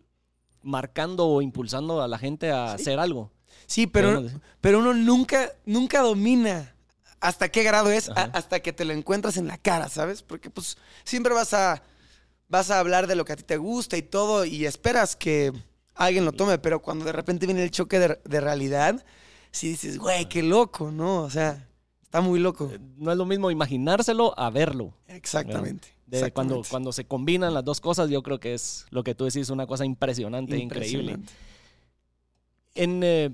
marcando 0.62 1.26
o 1.28 1.42
impulsando 1.42 2.02
a 2.04 2.08
la 2.08 2.20
gente 2.20 2.52
a 2.52 2.74
hacer 2.74 3.00
algo. 3.00 3.32
sí, 3.66 3.88
pero, 3.88 4.24
pero 4.62 4.78
uno 4.80 4.94
nunca, 4.94 5.52
nunca 5.66 6.02
domina 6.02 6.76
hasta 7.20 7.50
qué 7.50 7.64
grado 7.64 7.90
es, 7.92 8.10
a- 8.10 8.30
hasta 8.34 8.60
que 8.60 8.74
te 8.74 8.86
lo 8.86 8.94
encuentras 8.94 9.38
en 9.38 9.48
la 9.48 9.58
cara, 9.58 9.90
¿sabes? 9.90 10.22
Porque 10.24 10.50
pues 10.50 10.78
siempre 11.04 11.34
vas 11.34 11.54
a, 11.54 11.82
vas 12.50 12.70
a 12.72 12.80
hablar 12.80 13.08
de 13.08 13.16
lo 13.16 13.26
que 13.26 13.34
a 13.34 13.36
ti 13.36 13.44
te 13.44 13.58
gusta 13.58 13.98
y 13.98 14.02
todo 14.02 14.46
y 14.46 14.66
esperas 14.66 15.16
que 15.16 15.52
alguien 15.96 16.26
lo 16.26 16.32
tome, 16.32 16.58
pero 16.60 16.82
cuando 16.82 17.06
de 17.06 17.12
repente 17.12 17.46
viene 17.46 17.64
el 17.64 17.72
choque 17.72 18.00
de, 18.00 18.20
de 18.24 18.40
realidad, 18.42 19.04
sí 19.52 19.70
dices, 19.70 19.98
güey, 19.98 20.30
qué 20.30 20.44
loco, 20.44 20.92
¿no? 20.92 21.24
O 21.24 21.30
sea, 21.30 21.68
está 22.04 22.22
muy 22.22 22.40
loco. 22.40 22.70
Eh, 22.72 22.80
No 22.98 23.12
es 23.12 23.18
lo 23.18 23.26
mismo 23.26 23.50
imaginárselo 23.50 24.38
a 24.40 24.50
verlo. 24.52 24.94
Exactamente. 25.08 25.88
De 26.06 26.20
cuando, 26.32 26.56
exactamente. 26.56 26.70
cuando 26.70 26.92
se 26.94 27.06
combinan 27.06 27.54
las 27.54 27.66
dos 27.66 27.82
cosas, 27.82 28.10
yo 28.10 28.22
creo 28.24 28.40
que 28.40 28.54
es 28.54 28.86
lo 28.92 29.04
que 29.04 29.14
tú 29.16 29.26
decís, 29.26 29.50
una 29.50 29.66
cosa 29.68 29.84
impresionante, 29.86 30.56
increíble. 30.58 31.14
Impresionante. 31.14 31.34
En, 32.76 33.02
eh, 33.04 33.34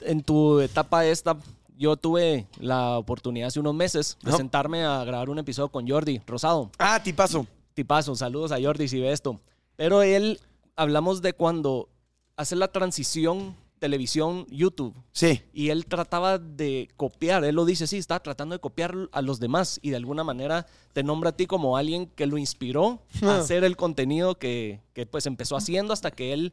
en 0.00 0.22
tu 0.22 0.60
etapa 0.60 1.04
esta, 1.06 1.36
yo 1.82 1.96
tuve 1.96 2.46
la 2.60 2.96
oportunidad 2.96 3.48
hace 3.48 3.58
unos 3.58 3.74
meses 3.74 4.16
de 4.22 4.30
Ajá. 4.30 4.36
sentarme 4.36 4.84
a 4.84 5.02
grabar 5.04 5.28
un 5.28 5.40
episodio 5.40 5.68
con 5.68 5.88
Jordi 5.88 6.20
Rosado. 6.26 6.70
Ah, 6.78 7.02
tipazo. 7.02 7.44
Tipazo, 7.74 8.14
saludos 8.14 8.52
a 8.52 8.60
Jordi 8.62 8.86
si 8.86 9.00
ve 9.00 9.10
esto. 9.10 9.40
Pero 9.74 10.02
él, 10.02 10.38
hablamos 10.76 11.22
de 11.22 11.32
cuando 11.32 11.88
hace 12.36 12.54
la 12.54 12.68
transición 12.68 13.56
televisión, 13.80 14.46
YouTube. 14.48 14.94
Sí. 15.10 15.42
Y 15.52 15.70
él 15.70 15.86
trataba 15.86 16.38
de 16.38 16.88
copiar, 16.96 17.42
él 17.44 17.56
lo 17.56 17.64
dice, 17.64 17.88
sí, 17.88 17.96
está 17.96 18.20
tratando 18.20 18.54
de 18.54 18.60
copiar 18.60 18.94
a 19.10 19.22
los 19.22 19.40
demás 19.40 19.80
y 19.82 19.90
de 19.90 19.96
alguna 19.96 20.22
manera 20.22 20.66
te 20.92 21.02
nombra 21.02 21.30
a 21.30 21.36
ti 21.36 21.46
como 21.46 21.76
alguien 21.76 22.06
que 22.06 22.26
lo 22.26 22.38
inspiró 22.38 23.02
a 23.22 23.26
Ah. 23.26 23.38
hacer 23.38 23.64
el 23.64 23.76
contenido 23.76 24.36
que, 24.38 24.78
que, 24.92 25.04
pues 25.04 25.26
empezó 25.26 25.56
haciendo 25.56 25.92
hasta 25.92 26.12
que 26.12 26.32
él 26.32 26.52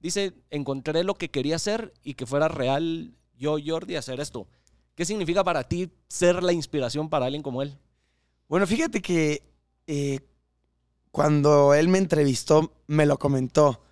dice, 0.00 0.32
encontré 0.48 1.04
lo 1.04 1.12
que 1.16 1.28
quería 1.28 1.56
hacer 1.56 1.92
y 2.02 2.14
que 2.14 2.24
fuera 2.24 2.48
real 2.48 3.12
yo, 3.36 3.56
Jordi, 3.62 3.96
hacer 3.96 4.18
esto. 4.18 4.46
¿Qué 5.00 5.06
significa 5.06 5.42
para 5.42 5.66
ti 5.66 5.90
ser 6.08 6.42
la 6.42 6.52
inspiración 6.52 7.08
para 7.08 7.24
alguien 7.24 7.42
como 7.42 7.62
él? 7.62 7.74
Bueno, 8.50 8.66
fíjate 8.66 9.00
que 9.00 9.42
eh, 9.86 10.20
cuando 11.10 11.72
él 11.72 11.88
me 11.88 11.96
entrevistó, 11.96 12.74
me 12.86 13.06
lo 13.06 13.18
comentó. 13.18 13.82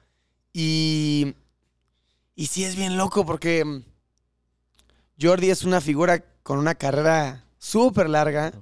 Y, 0.52 1.34
y 2.34 2.44
sí 2.48 2.62
es 2.62 2.76
bien 2.76 2.98
loco 2.98 3.24
porque 3.24 3.64
mm, 3.64 3.84
Jordi 5.18 5.48
es 5.48 5.64
una 5.64 5.80
figura 5.80 6.22
con 6.42 6.58
una 6.58 6.74
carrera 6.74 7.46
súper 7.56 8.10
larga 8.10 8.52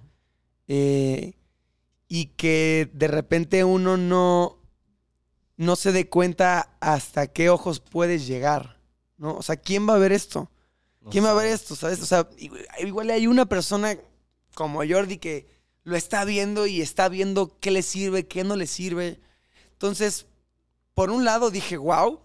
eh, 0.68 1.34
y 2.06 2.26
que 2.26 2.88
de 2.92 3.08
repente 3.08 3.64
uno 3.64 3.96
no, 3.96 4.60
no 5.56 5.74
se 5.74 5.90
dé 5.90 6.08
cuenta 6.08 6.76
hasta 6.78 7.26
qué 7.26 7.50
ojos 7.50 7.80
puedes 7.80 8.28
llegar. 8.28 8.78
¿no? 9.16 9.34
O 9.34 9.42
sea, 9.42 9.56
¿quién 9.56 9.88
va 9.88 9.96
a 9.96 9.98
ver 9.98 10.12
esto? 10.12 10.48
No 11.06 11.10
¿Quién 11.12 11.24
va 11.24 11.30
a 11.30 11.34
ver 11.34 11.46
esto? 11.46 11.76
¿Sabes? 11.76 12.02
O 12.02 12.06
sea, 12.06 12.28
igual- 12.38 12.66
igual 12.80 13.10
hay 13.10 13.26
una 13.28 13.46
persona 13.46 13.96
como 14.54 14.80
Jordi 14.86 15.18
que 15.18 15.46
lo 15.84 15.96
está 15.96 16.24
viendo 16.24 16.66
y 16.66 16.82
está 16.82 17.08
viendo 17.08 17.58
qué 17.60 17.70
le 17.70 17.82
sirve, 17.82 18.26
qué 18.26 18.42
no 18.44 18.56
le 18.56 18.66
sirve. 18.66 19.20
Entonces, 19.72 20.26
por 20.94 21.10
un 21.10 21.24
lado 21.24 21.50
dije, 21.50 21.76
wow, 21.76 22.20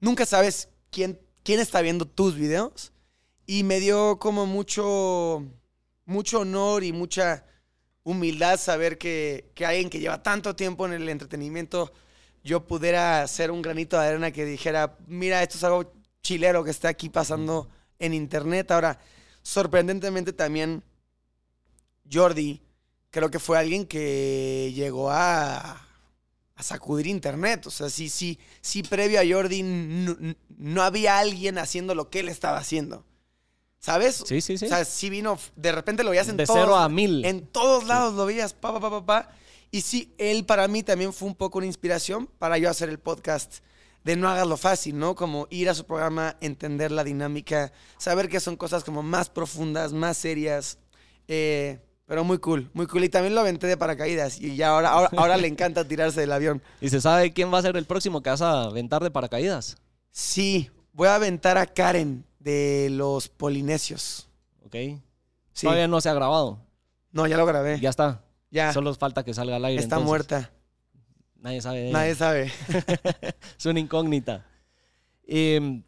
nunca 0.00 0.26
sabes 0.26 0.68
quién, 0.90 1.18
quién 1.42 1.60
está 1.60 1.80
viendo 1.80 2.06
tus 2.06 2.34
videos. 2.34 2.92
Y 3.46 3.64
me 3.64 3.80
dio 3.80 4.18
como 4.18 4.46
mucho, 4.46 5.44
mucho 6.04 6.40
honor 6.40 6.84
y 6.84 6.92
mucha 6.92 7.46
humildad 8.04 8.58
saber 8.60 8.98
que, 8.98 9.50
que 9.54 9.66
alguien 9.66 9.90
que 9.90 10.00
lleva 10.00 10.22
tanto 10.22 10.56
tiempo 10.56 10.86
en 10.86 10.92
el 10.94 11.08
entretenimiento, 11.08 11.92
yo 12.44 12.66
pudiera 12.66 13.26
ser 13.28 13.50
un 13.50 13.62
granito 13.62 13.98
de 14.00 14.08
arena 14.08 14.30
que 14.32 14.44
dijera, 14.44 14.98
mira, 15.06 15.42
esto 15.42 15.58
es 15.58 15.64
algo 15.64 15.92
chilero 16.22 16.64
que 16.64 16.70
está 16.70 16.88
aquí 16.88 17.08
pasando 17.08 17.68
en 17.98 18.14
internet. 18.14 18.70
Ahora, 18.70 18.98
sorprendentemente 19.42 20.32
también, 20.32 20.82
Jordi, 22.10 22.60
creo 23.10 23.30
que 23.30 23.38
fue 23.38 23.58
alguien 23.58 23.86
que 23.86 24.72
llegó 24.74 25.10
a, 25.10 25.86
a 26.54 26.62
sacudir 26.62 27.06
internet. 27.06 27.66
O 27.66 27.70
sea, 27.70 27.90
sí, 27.90 28.08
sí, 28.08 28.38
sí, 28.60 28.82
previo 28.82 29.20
a 29.20 29.24
Jordi 29.28 29.62
no, 29.62 30.16
no 30.56 30.82
había 30.82 31.18
alguien 31.18 31.58
haciendo 31.58 31.94
lo 31.94 32.10
que 32.10 32.20
él 32.20 32.28
estaba 32.28 32.58
haciendo. 32.58 33.04
¿Sabes? 33.78 34.22
Sí, 34.26 34.42
sí, 34.42 34.58
sí. 34.58 34.66
O 34.66 34.68
sea, 34.68 34.84
sí 34.84 35.08
vino, 35.08 35.38
de 35.56 35.72
repente 35.72 36.04
lo 36.04 36.10
veías 36.10 36.28
en 36.28 36.36
de 36.36 36.44
todos, 36.44 36.60
cero 36.60 36.76
a 36.76 36.90
mil. 36.90 37.24
en 37.24 37.46
todos 37.46 37.86
lados 37.86 38.12
lo 38.12 38.26
veías, 38.26 38.52
pa, 38.52 38.74
pa, 38.74 38.80
pa, 38.80 38.90
pa, 38.90 39.06
pa. 39.06 39.30
Y 39.70 39.80
sí, 39.80 40.12
él 40.18 40.44
para 40.44 40.68
mí 40.68 40.82
también 40.82 41.14
fue 41.14 41.28
un 41.28 41.34
poco 41.34 41.58
una 41.58 41.66
inspiración 41.66 42.26
para 42.38 42.58
yo 42.58 42.68
hacer 42.68 42.90
el 42.90 42.98
podcast 42.98 43.60
de 44.04 44.16
No 44.16 44.28
hagas 44.28 44.46
lo 44.46 44.56
fácil, 44.56 44.98
¿no? 44.98 45.14
Como 45.14 45.46
ir 45.50 45.68
a 45.68 45.74
su 45.74 45.84
programa, 45.84 46.36
entender 46.40 46.90
la 46.90 47.04
dinámica, 47.04 47.72
saber 47.98 48.28
que 48.28 48.40
son 48.40 48.56
cosas 48.56 48.84
como 48.84 49.02
más 49.02 49.30
profundas, 49.30 49.92
más 49.92 50.16
serias. 50.16 50.78
eh, 51.28 51.80
pero 52.10 52.24
muy 52.24 52.38
cool, 52.38 52.68
muy 52.74 52.88
cool. 52.88 53.04
Y 53.04 53.08
también 53.08 53.36
lo 53.36 53.40
aventé 53.40 53.68
de 53.68 53.76
paracaídas 53.76 54.40
y 54.40 54.56
ya 54.56 54.70
ahora, 54.70 54.90
ahora, 54.90 55.10
ahora 55.16 55.36
le 55.36 55.46
encanta 55.46 55.86
tirarse 55.86 56.20
del 56.20 56.32
avión. 56.32 56.60
¿Y 56.80 56.88
se 56.88 57.00
sabe 57.00 57.32
quién 57.32 57.54
va 57.54 57.58
a 57.58 57.62
ser 57.62 57.76
el 57.76 57.84
próximo 57.84 58.20
que 58.20 58.30
vas 58.30 58.42
a 58.42 58.64
aventar 58.64 59.00
de 59.04 59.12
paracaídas? 59.12 59.76
Sí, 60.10 60.72
voy 60.92 61.06
a 61.06 61.14
aventar 61.14 61.56
a 61.56 61.66
Karen 61.66 62.24
de 62.40 62.88
los 62.90 63.28
Polinesios. 63.28 64.28
¿Ok? 64.66 64.74
Sí. 65.52 65.66
Todavía 65.66 65.86
no 65.86 66.00
se 66.00 66.08
ha 66.08 66.14
grabado. 66.14 66.58
No, 67.12 67.28
ya 67.28 67.36
lo 67.36 67.46
grabé. 67.46 67.78
Ya 67.78 67.90
está. 67.90 68.24
Ya. 68.50 68.72
Solo 68.72 68.92
falta 68.94 69.24
que 69.24 69.32
salga 69.32 69.54
al 69.54 69.64
aire. 69.64 69.80
está 69.80 69.94
entonces. 69.94 70.08
muerta. 70.08 70.50
Nadie 71.40 71.60
sabe 71.62 71.80
de. 71.84 71.92
Nadie 71.92 72.14
sabe. 72.14 72.52
es 73.58 73.66
una 73.66 73.80
incógnita. 73.80 74.46
Eh, 75.26 75.82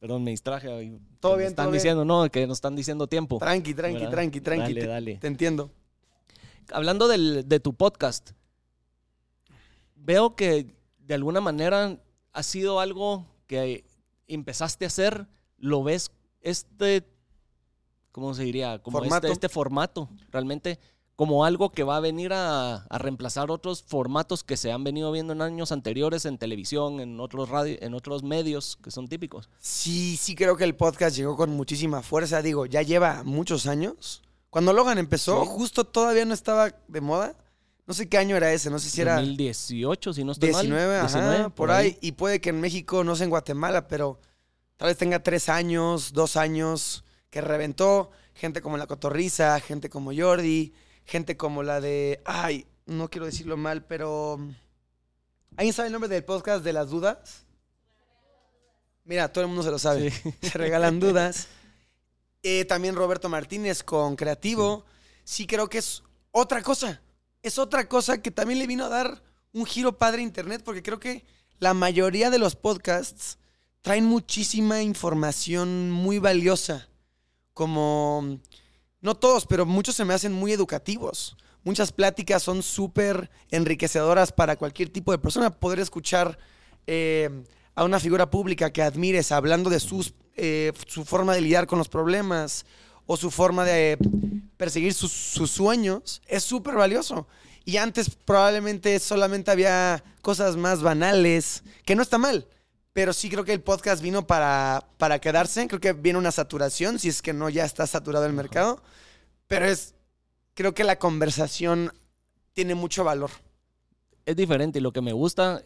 perdón, 0.00 0.24
me 0.24 0.32
distraje. 0.32 0.66
Todo 1.20 1.36
bien, 1.36 1.48
Están 1.48 1.64
todo 1.66 1.70
bien. 1.70 1.80
diciendo, 1.80 2.04
no, 2.04 2.28
que 2.30 2.46
nos 2.46 2.58
están 2.58 2.76
diciendo 2.76 3.06
tiempo. 3.06 3.38
Tranqui, 3.38 3.72
tranqui, 3.74 3.98
¿Verdad? 3.98 4.10
tranqui, 4.10 4.40
tranqui. 4.40 4.62
Dale, 4.74 4.80
te, 4.80 4.86
dale. 4.86 5.16
te 5.16 5.26
entiendo. 5.26 5.70
Hablando 6.72 7.08
del- 7.08 7.48
de 7.48 7.60
tu 7.60 7.74
podcast, 7.74 8.30
veo 9.94 10.34
que 10.34 10.74
de 10.98 11.14
alguna 11.14 11.40
manera 11.40 11.98
ha 12.32 12.42
sido 12.42 12.80
algo 12.80 13.26
que 13.46 13.84
empezaste 14.26 14.84
a 14.86 14.88
hacer, 14.88 15.26
lo 15.58 15.82
ves 15.82 16.10
este, 16.40 17.04
¿cómo 18.12 18.34
se 18.34 18.44
diría? 18.44 18.78
Como 18.82 19.02
este-. 19.04 19.30
Este, 19.30 19.48
formato, 19.48 20.08
realmente 20.30 20.78
como 21.16 21.44
algo 21.44 21.70
que 21.70 21.84
va 21.84 21.96
a 21.96 22.00
venir 22.00 22.32
a, 22.32 22.76
a 22.84 22.98
reemplazar 22.98 23.50
otros 23.50 23.82
formatos 23.82 24.42
que 24.42 24.56
se 24.56 24.72
han 24.72 24.82
venido 24.82 25.12
viendo 25.12 25.32
en 25.32 25.42
años 25.42 25.70
anteriores 25.70 26.24
en 26.24 26.38
televisión, 26.38 26.98
en 27.00 27.20
otros 27.20 27.48
radio, 27.50 27.76
en 27.80 27.94
otros 27.94 28.22
medios 28.24 28.76
que 28.82 28.90
son 28.90 29.06
típicos. 29.06 29.48
Sí, 29.60 30.16
sí 30.20 30.34
creo 30.34 30.56
que 30.56 30.64
el 30.64 30.74
podcast 30.74 31.14
llegó 31.16 31.36
con 31.36 31.50
muchísima 31.50 32.02
fuerza. 32.02 32.42
Digo, 32.42 32.66
ya 32.66 32.82
lleva 32.82 33.22
muchos 33.24 33.66
años. 33.66 34.22
Cuando 34.50 34.72
Logan 34.72 34.98
empezó, 34.98 35.42
Sí. 35.42 35.48
justo 35.52 35.84
todavía 35.84 36.24
no 36.24 36.34
estaba 36.34 36.74
de 36.88 37.00
moda. 37.00 37.36
No 37.86 37.92
sé 37.94 38.08
qué 38.08 38.16
año 38.18 38.34
era 38.36 38.52
ese, 38.52 38.70
no 38.70 38.78
sé 38.78 38.88
si 38.88 39.00
era 39.02 39.16
2018, 39.16 40.14
si 40.14 40.24
no 40.24 40.32
estoy 40.32 40.48
19, 40.48 40.96
mal. 40.96 41.06
ajá, 41.06 41.20
19, 41.20 41.50
por 41.50 41.70
ahí. 41.70 41.98
Y 42.00 42.12
puede 42.12 42.40
que 42.40 42.48
en 42.50 42.60
México, 42.60 43.04
no 43.04 43.14
sé 43.14 43.24
en 43.24 43.30
Guatemala, 43.30 43.86
pero 43.88 44.18
tal 44.78 44.88
vez 44.88 44.96
tenga 44.96 45.22
tres 45.22 45.48
años, 45.48 46.12
dos 46.12 46.36
años, 46.36 47.04
que 47.30 47.40
reventó. 47.40 48.10
Gente 48.32 48.62
como 48.62 48.78
La 48.78 48.86
Cotorriza, 48.86 49.60
gente 49.60 49.90
como 49.90 50.12
Jordi, 50.16 50.72
gente 51.04 51.36
como 51.36 51.62
la 51.62 51.80
de. 51.80 52.20
Ay, 52.24 52.66
no 52.86 53.08
quiero 53.10 53.26
decirlo 53.26 53.56
mal, 53.56 53.84
pero. 53.84 54.38
¿Alguien 55.56 55.72
sabe 55.72 55.86
el 55.86 55.92
nombre 55.92 56.08
del 56.08 56.24
podcast 56.24 56.64
de 56.64 56.72
las 56.72 56.90
dudas? 56.90 57.44
Mira, 59.04 59.32
todo 59.32 59.44
el 59.44 59.48
mundo 59.48 59.62
se 59.62 59.70
lo 59.70 59.78
sabe. 59.78 60.10
Sí. 60.10 60.34
Se 60.42 60.58
regalan 60.58 60.98
dudas. 60.98 61.48
Eh, 62.42 62.64
también 62.64 62.94
Roberto 62.94 63.28
Martínez 63.28 63.82
con 63.82 64.16
Creativo. 64.16 64.84
Sí, 65.24 65.46
creo 65.46 65.68
que 65.68 65.78
es 65.78 66.02
otra 66.30 66.62
cosa. 66.62 67.00
Es 67.42 67.58
otra 67.58 67.88
cosa 67.88 68.20
que 68.20 68.30
también 68.30 68.58
le 68.58 68.66
vino 68.66 68.84
a 68.84 68.88
dar 68.88 69.22
un 69.52 69.64
giro 69.66 69.96
padre 69.96 70.20
a 70.20 70.24
Internet, 70.24 70.62
porque 70.64 70.82
creo 70.82 70.98
que 70.98 71.24
la 71.58 71.74
mayoría 71.74 72.30
de 72.30 72.38
los 72.38 72.56
podcasts 72.56 73.38
traen 73.82 74.04
muchísima 74.04 74.82
información 74.82 75.90
muy 75.90 76.18
valiosa. 76.18 76.88
Como, 77.52 78.40
no 79.04 79.14
todos, 79.14 79.44
pero 79.44 79.66
muchos 79.66 79.94
se 79.94 80.04
me 80.06 80.14
hacen 80.14 80.32
muy 80.32 80.50
educativos. 80.50 81.36
Muchas 81.62 81.92
pláticas 81.92 82.42
son 82.42 82.62
súper 82.62 83.30
enriquecedoras 83.50 84.32
para 84.32 84.56
cualquier 84.56 84.88
tipo 84.88 85.12
de 85.12 85.18
persona. 85.18 85.50
Poder 85.50 85.78
escuchar 85.78 86.38
eh, 86.86 87.44
a 87.74 87.84
una 87.84 88.00
figura 88.00 88.30
pública 88.30 88.72
que 88.72 88.80
admires 88.80 89.30
hablando 89.30 89.68
de 89.68 89.78
sus, 89.78 90.14
eh, 90.36 90.72
su 90.86 91.04
forma 91.04 91.34
de 91.34 91.42
lidiar 91.42 91.66
con 91.66 91.78
los 91.78 91.90
problemas 91.90 92.64
o 93.04 93.18
su 93.18 93.30
forma 93.30 93.66
de 93.66 93.98
perseguir 94.56 94.94
sus, 94.94 95.12
sus 95.12 95.50
sueños 95.50 96.22
es 96.26 96.42
súper 96.42 96.74
valioso. 96.74 97.28
Y 97.66 97.76
antes 97.76 98.08
probablemente 98.08 98.98
solamente 99.00 99.50
había 99.50 100.02
cosas 100.22 100.56
más 100.56 100.80
banales, 100.80 101.62
que 101.84 101.94
no 101.94 102.00
está 102.00 102.16
mal, 102.16 102.48
pero 102.94 103.12
sí 103.12 103.28
creo 103.28 103.44
que 103.44 103.52
el 103.52 103.60
podcast 103.60 104.00
vino 104.00 104.26
para, 104.26 104.86
para 104.98 105.18
quedarse. 105.18 105.66
Creo 105.66 105.80
que 105.80 105.92
viene 105.92 106.18
una 106.18 106.30
saturación, 106.30 106.98
si 106.98 107.08
es 107.08 107.20
que 107.20 107.32
no 107.32 107.50
ya 107.50 107.64
está 107.64 107.86
saturado 107.86 108.24
el 108.24 108.32
mercado, 108.32 108.80
pero 109.48 109.66
es, 109.66 109.94
creo 110.54 110.74
que 110.74 110.84
la 110.84 110.98
conversación 110.98 111.92
tiene 112.54 112.76
mucho 112.76 113.02
valor. 113.02 113.30
es 114.24 114.36
diferente 114.36 114.78
y 114.78 114.82
lo 114.82 114.92
que 114.92 115.02
me 115.02 115.12
gusta 115.12 115.62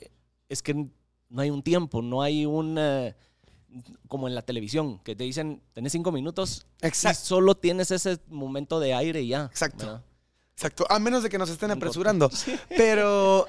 es 0.48 0.62
que 0.62 0.74
no 1.28 1.42
hay 1.42 1.50
un 1.50 1.62
tiempo, 1.62 2.00
no 2.00 2.22
hay 2.22 2.46
un... 2.46 2.80
como 4.08 4.26
en 4.26 4.34
la 4.34 4.40
televisión, 4.40 4.98
que 5.00 5.14
te 5.14 5.24
dicen, 5.24 5.62
tenés 5.74 5.92
cinco 5.92 6.10
minutos 6.10 6.66
y 6.82 6.86
Exacto. 6.86 7.20
solo 7.26 7.54
tienes 7.58 7.90
ese 7.90 8.18
momento 8.28 8.80
de 8.80 8.94
aire 8.94 9.20
y 9.20 9.28
ya. 9.28 9.44
Exacto. 9.44 9.84
¿verdad? 9.84 10.04
Exacto, 10.54 10.86
a 10.88 10.98
menos 10.98 11.22
de 11.22 11.28
que 11.28 11.36
nos 11.36 11.50
estén 11.50 11.70
apresurando. 11.70 12.30
Pero 12.70 13.46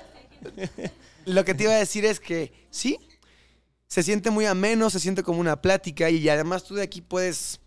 lo 1.25 1.45
que 1.45 1.53
te 1.53 1.63
iba 1.63 1.71
a 1.71 1.77
decir 1.77 2.03
es 2.03 2.19
que 2.19 2.51
sí, 2.69 2.99
se 3.89 4.03
siente 4.03 4.29
muy 4.29 4.45
ameno, 4.45 4.89
se 4.89 4.99
siente 4.99 5.23
como 5.23 5.39
una 5.41 5.61
plática 5.61 6.09
y 6.09 6.29
además 6.29 6.63
tú 6.63 6.75
de 6.75 6.83
aquí 6.83 7.01
puedes 7.01 7.59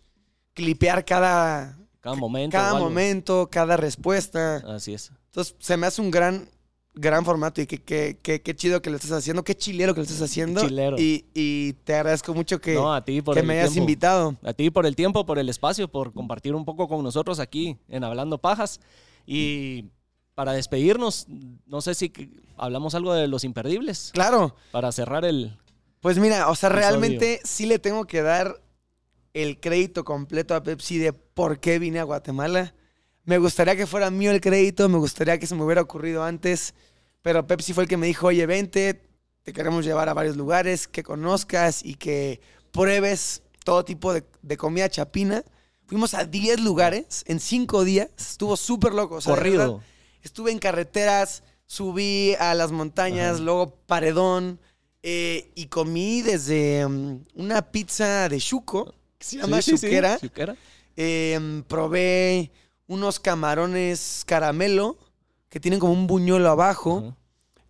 clipear 0.54 1.04
cada, 1.04 1.76
Cada 2.00 2.14
momento. 2.16 2.56
cada 2.56 2.74
momento, 2.78 3.48
cada 3.50 3.76
respuesta. 3.76 4.56
Así 4.74 4.94
es. 4.94 5.10
Entonces 5.26 5.56
se 5.58 5.76
me 5.76 5.86
hace 5.88 6.00
un 6.00 6.12
gran, 6.12 6.48
gran 6.94 7.24
formato 7.24 7.60
y 7.60 7.66
que, 7.66 7.82
que, 7.82 8.18
que- 8.22 8.40
qué 8.40 8.54
chido 8.54 8.80
que 8.80 8.90
lo 8.90 8.96
estás 8.96 9.10
haciendo, 9.12 9.42
qué 9.42 9.56
chilero 9.56 9.94
que 9.94 10.00
lo 10.00 10.04
estás 10.04 10.22
haciendo. 10.22 10.60
Chilero. 10.60 10.96
Y, 10.96 11.24
y 11.34 11.72
te 11.84 11.94
agradezco 11.96 12.32
mucho 12.34 12.60
que, 12.60 12.74
no, 12.74 12.94
a 12.94 13.04
ti 13.04 13.20
por 13.20 13.34
que 13.34 13.40
el 13.40 13.46
me 13.46 13.58
hayas 13.60 13.76
invitado. 13.76 14.36
A 14.44 14.52
ti 14.52 14.70
por 14.70 14.86
el 14.86 14.94
tiempo, 14.94 15.26
por 15.26 15.40
el 15.40 15.48
espacio, 15.48 15.88
por 15.88 16.12
compartir 16.12 16.54
un 16.54 16.64
poco 16.64 16.86
con 16.86 17.02
nosotros 17.02 17.40
aquí 17.40 17.78
en 17.88 18.04
Hablando 18.04 18.38
Pajas. 18.38 18.78
Y 19.26 19.86
para 20.36 20.52
despedirnos, 20.52 21.26
no 21.66 21.80
sé 21.80 21.96
si 21.96 22.10
que- 22.10 22.30
hablamos 22.56 22.94
algo 22.94 23.12
de 23.12 23.26
los 23.26 23.42
imperdibles 23.42 24.10
Claro. 24.14 24.54
para 24.70 24.92
cerrar 24.92 25.24
el... 25.24 25.58
Pues 26.02 26.18
mira, 26.18 26.50
o 26.50 26.56
sea, 26.56 26.68
realmente 26.68 27.40
sí 27.44 27.64
le 27.64 27.78
tengo 27.78 28.06
que 28.06 28.22
dar 28.22 28.60
el 29.34 29.60
crédito 29.60 30.04
completo 30.04 30.56
a 30.56 30.62
Pepsi 30.64 30.98
de 30.98 31.12
por 31.12 31.60
qué 31.60 31.78
vine 31.78 32.00
a 32.00 32.02
Guatemala. 32.02 32.74
Me 33.22 33.38
gustaría 33.38 33.76
que 33.76 33.86
fuera 33.86 34.10
mío 34.10 34.32
el 34.32 34.40
crédito, 34.40 34.88
me 34.88 34.98
gustaría 34.98 35.38
que 35.38 35.46
se 35.46 35.54
me 35.54 35.62
hubiera 35.62 35.80
ocurrido 35.80 36.24
antes, 36.24 36.74
pero 37.22 37.46
Pepsi 37.46 37.72
fue 37.72 37.84
el 37.84 37.88
que 37.88 37.96
me 37.96 38.08
dijo, 38.08 38.26
oye, 38.26 38.44
vente, 38.46 39.00
te 39.44 39.52
queremos 39.52 39.84
llevar 39.84 40.08
a 40.08 40.12
varios 40.12 40.36
lugares, 40.36 40.88
que 40.88 41.04
conozcas 41.04 41.84
y 41.84 41.94
que 41.94 42.40
pruebes 42.72 43.44
todo 43.64 43.84
tipo 43.84 44.12
de, 44.12 44.24
de 44.42 44.56
comida 44.56 44.88
chapina. 44.88 45.44
Fuimos 45.86 46.14
a 46.14 46.24
10 46.24 46.62
lugares 46.62 47.22
en 47.28 47.38
5 47.38 47.84
días, 47.84 48.08
estuvo 48.18 48.56
súper 48.56 48.92
loco. 48.92 49.14
o 49.14 49.20
sea, 49.20 49.34
verdad, 49.34 49.44
corrido. 49.44 49.82
Estuve 50.22 50.50
en 50.50 50.58
carreteras, 50.58 51.44
subí 51.66 52.34
a 52.40 52.54
las 52.54 52.72
montañas, 52.72 53.34
Ajá. 53.34 53.42
luego 53.44 53.76
paredón, 53.86 54.58
eh, 55.02 55.50
y 55.54 55.66
comí 55.66 56.22
desde 56.22 56.86
mm, 56.86 57.24
una 57.34 57.62
pizza 57.62 58.28
de 58.28 58.38
chuco, 58.38 58.94
que 59.18 59.26
se 59.26 59.36
llama 59.38 59.60
Sí. 60.18 60.30
Eh, 60.96 61.62
probé 61.68 62.50
unos 62.86 63.18
camarones 63.18 64.22
caramelo, 64.26 64.96
que 65.48 65.60
tienen 65.60 65.80
como 65.80 65.92
un 65.92 66.06
buñuelo 66.06 66.50
abajo. 66.50 67.16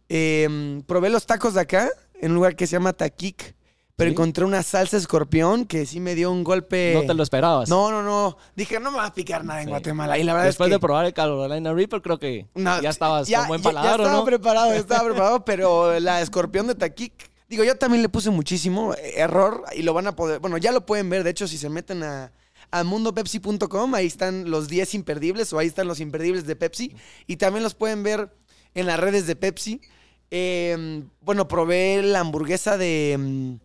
Eh, 0.09 0.83
probé 0.87 1.11
los 1.11 1.27
tacos 1.27 1.55
de 1.55 1.61
acá, 1.61 1.91
en 2.21 2.33
un 2.33 2.37
lugar 2.37 2.55
que 2.55 2.67
se 2.67 2.73
llama 2.73 2.93
Taquic, 2.93 3.55
pero 3.97 4.09
Sí. 4.09 4.13
encontré 4.13 4.45
una 4.45 4.63
salsa 4.63 4.97
escorpión 4.97 5.67
que 5.67 5.85
sí 5.87 6.01
me 6.01 6.15
dio 6.15 6.31
un 6.33 6.43
golpe... 6.45 6.93
No 6.95 7.03
te 7.07 7.15
lo 7.15 7.23
esperabas. 7.23 7.69
No, 7.69 7.91
no, 7.91 8.03
no. 8.03 8.37
Dije, 8.57 8.81
no 8.81 8.91
me 8.91 8.97
va 8.99 9.07
a 9.07 9.15
picar 9.15 9.45
nada 9.45 9.61
en 9.61 9.67
Sí. 9.67 9.71
Guatemala. 9.71 10.19
Y 10.19 10.25
la 10.25 10.33
verdad 10.33 10.47
Después 10.47 10.69
es 10.69 10.71
que... 10.71 10.77
de 10.77 10.81
probar 10.81 11.05
el 11.07 11.13
Carolina 11.13 11.73
Reaper, 11.73 12.01
creo 12.03 12.19
que 12.19 12.47
No, 12.55 12.81
ya 12.81 12.91
estabas 12.91 13.29
ya- 13.29 13.41
con 13.41 13.49
buen 13.49 13.63
paladar, 13.63 13.99
ya 13.99 14.03
¿o 14.03 14.07
estaba 14.07 14.19
no? 14.21 14.25
preparado, 14.25 14.73
estaba 14.73 15.05
preparado, 15.09 15.45
pero 15.45 16.01
la 16.01 16.21
escorpión 16.23 16.67
de 16.67 16.75
Taquic, 16.75 17.13
digo, 17.49 17.65
yo 17.65 17.77
también 17.77 18.03
le 18.03 18.09
puse 18.09 18.31
muchísimo 18.31 18.95
eh, 18.95 19.15
error 19.17 19.65
y 19.77 19.83
lo 19.83 19.93
van 19.95 20.07
a 20.07 20.17
poder, 20.17 20.41
bueno, 20.41 20.57
ya 20.59 20.73
lo 20.73 20.87
pueden 20.87 21.11
ver, 21.11 21.23
de 21.23 21.31
hecho, 21.31 21.47
si 21.47 21.59
se 21.59 21.69
meten 21.69 22.03
a, 22.03 22.33
a 22.71 22.85
mundopepsi.com, 22.85 23.95
ahí 23.95 24.07
están 24.07 24.51
los 24.51 24.69
10 24.69 24.95
imperdibles 24.95 25.53
o 25.53 25.59
ahí 25.59 25.67
están 25.67 25.87
los 25.87 26.01
imperdibles 26.01 26.47
de 26.47 26.57
Pepsi 26.57 26.97
y 27.27 27.37
también 27.37 27.63
los 27.63 27.75
pueden 27.75 28.03
ver 28.03 28.31
en 28.75 28.87
las 28.87 28.99
redes 28.99 29.27
de 29.27 29.37
Pepsi. 29.37 29.83
Eh, 30.31 31.05
bueno, 31.21 31.47
probé 31.47 32.03
la 32.03 32.21
hamburguesa 32.21 32.79
de... 32.79 33.59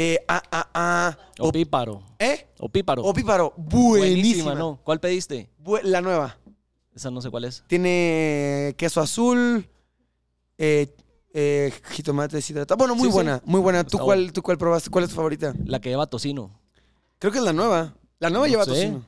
eh, 0.00 0.24
ah, 0.28 0.42
ah, 0.52 0.68
ah, 0.74 1.18
O 1.40 1.48
op- 1.48 1.52
píparo. 1.52 2.02
¿Eh? 2.20 2.46
O 2.60 2.68
píparo. 2.68 3.02
Opíparo. 3.02 3.52
Buenísima. 3.56 4.54
¿no? 4.54 4.78
¿Cuál 4.84 5.00
pediste? 5.00 5.50
Bu- 5.62 5.82
la 5.82 6.00
nueva. 6.00 6.36
Esa 6.94 7.10
no 7.10 7.20
sé 7.20 7.30
cuál 7.30 7.44
es. 7.44 7.64
Tiene 7.66 8.74
queso 8.78 9.00
azul, 9.00 9.68
eh, 10.56 10.94
eh, 11.34 11.72
jitomate 11.90 12.36
deshidratado. 12.36 12.76
Bueno, 12.78 12.94
muy 12.94 13.04
Sí, 13.04 13.10
sí. 13.10 13.14
buena, 13.14 13.42
muy 13.44 13.60
buena. 13.60 13.82
¿Tú 13.84 13.96
Está 13.96 14.04
cuál, 14.04 14.32
¿Tú 14.32 14.42
cuál 14.42 14.58
probaste? 14.58 14.90
¿Cuál 14.90 15.04
es 15.04 15.10
tu 15.10 15.16
favorita? 15.16 15.52
La 15.64 15.80
que 15.80 15.88
lleva 15.90 16.06
tocino. 16.06 16.58
Creo 17.18 17.32
que 17.32 17.38
es 17.38 17.44
la 17.44 17.52
nueva. 17.52 17.94
La 18.20 18.30
nueva 18.30 18.46
lleva 18.48 18.64
sé. 18.64 18.70
tocino. 18.70 19.04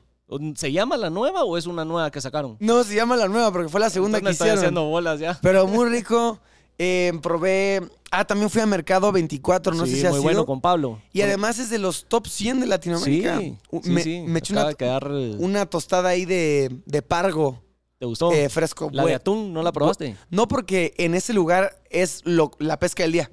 ¿Se 0.55 0.71
llama 0.71 0.95
la 0.95 1.09
nueva 1.09 1.43
o 1.43 1.57
es 1.57 1.65
una 1.67 1.83
nueva 1.83 2.09
que 2.11 2.21
sacaron? 2.21 2.55
No, 2.61 2.83
se 2.85 2.95
llama 2.95 3.17
la 3.17 3.27
nueva 3.27 3.51
porque 3.51 3.67
fue 3.67 3.81
la 3.81 3.89
segunda 3.89 4.17
Entonces 4.19 4.37
que 4.39 4.43
me 4.45 4.49
estoy 4.49 4.59
hicieron. 4.59 4.77
haciendo 4.79 4.89
bolas 4.89 5.19
ya. 5.19 5.37
Pero 5.41 5.67
muy 5.67 5.89
rico. 5.89 6.39
Eh, 6.83 7.13
probé. 7.21 7.81
Ah, 8.09 8.25
también 8.25 8.49
fui 8.49 8.59
a 8.59 8.65
Mercado 8.65 9.11
24, 9.11 9.73
no 9.75 9.85
sí, 9.85 9.91
sé 9.91 9.99
si 10.01 10.05
ha 10.07 10.09
muy 10.09 10.15
sido. 10.17 10.23
bueno 10.23 10.45
con 10.47 10.61
Pablo. 10.61 10.99
Y 11.13 11.21
además 11.21 11.59
es 11.59 11.69
de 11.69 11.77
los 11.77 12.05
top 12.05 12.25
100 12.27 12.59
de 12.59 12.65
Latinoamérica. 12.67 13.37
Sí, 13.37 13.55
U- 13.69 13.81
sí, 13.83 13.89
me, 13.91 14.01
sí. 14.03 14.21
me 14.27 14.39
eché 14.39 14.53
una, 14.53 14.73
quedar, 14.73 15.07
eh, 15.11 15.35
una 15.37 15.65
tostada 15.67 16.09
ahí 16.09 16.25
de, 16.25 16.75
de 16.87 17.01
pargo 17.03 17.61
¿Te 17.99 18.07
gustó? 18.07 18.31
eh, 18.31 18.49
fresco. 18.49 18.89
la 18.91 19.05
de 19.05 19.13
atún, 19.13 19.53
¿no 19.53 19.61
la 19.61 19.71
probaste? 19.71 20.17
No 20.31 20.47
porque 20.47 20.95
en 20.97 21.13
ese 21.13 21.33
lugar 21.33 21.79
es 21.91 22.21
lo- 22.25 22.51
la 22.57 22.79
pesca 22.79 23.03
del 23.03 23.11
día. 23.11 23.29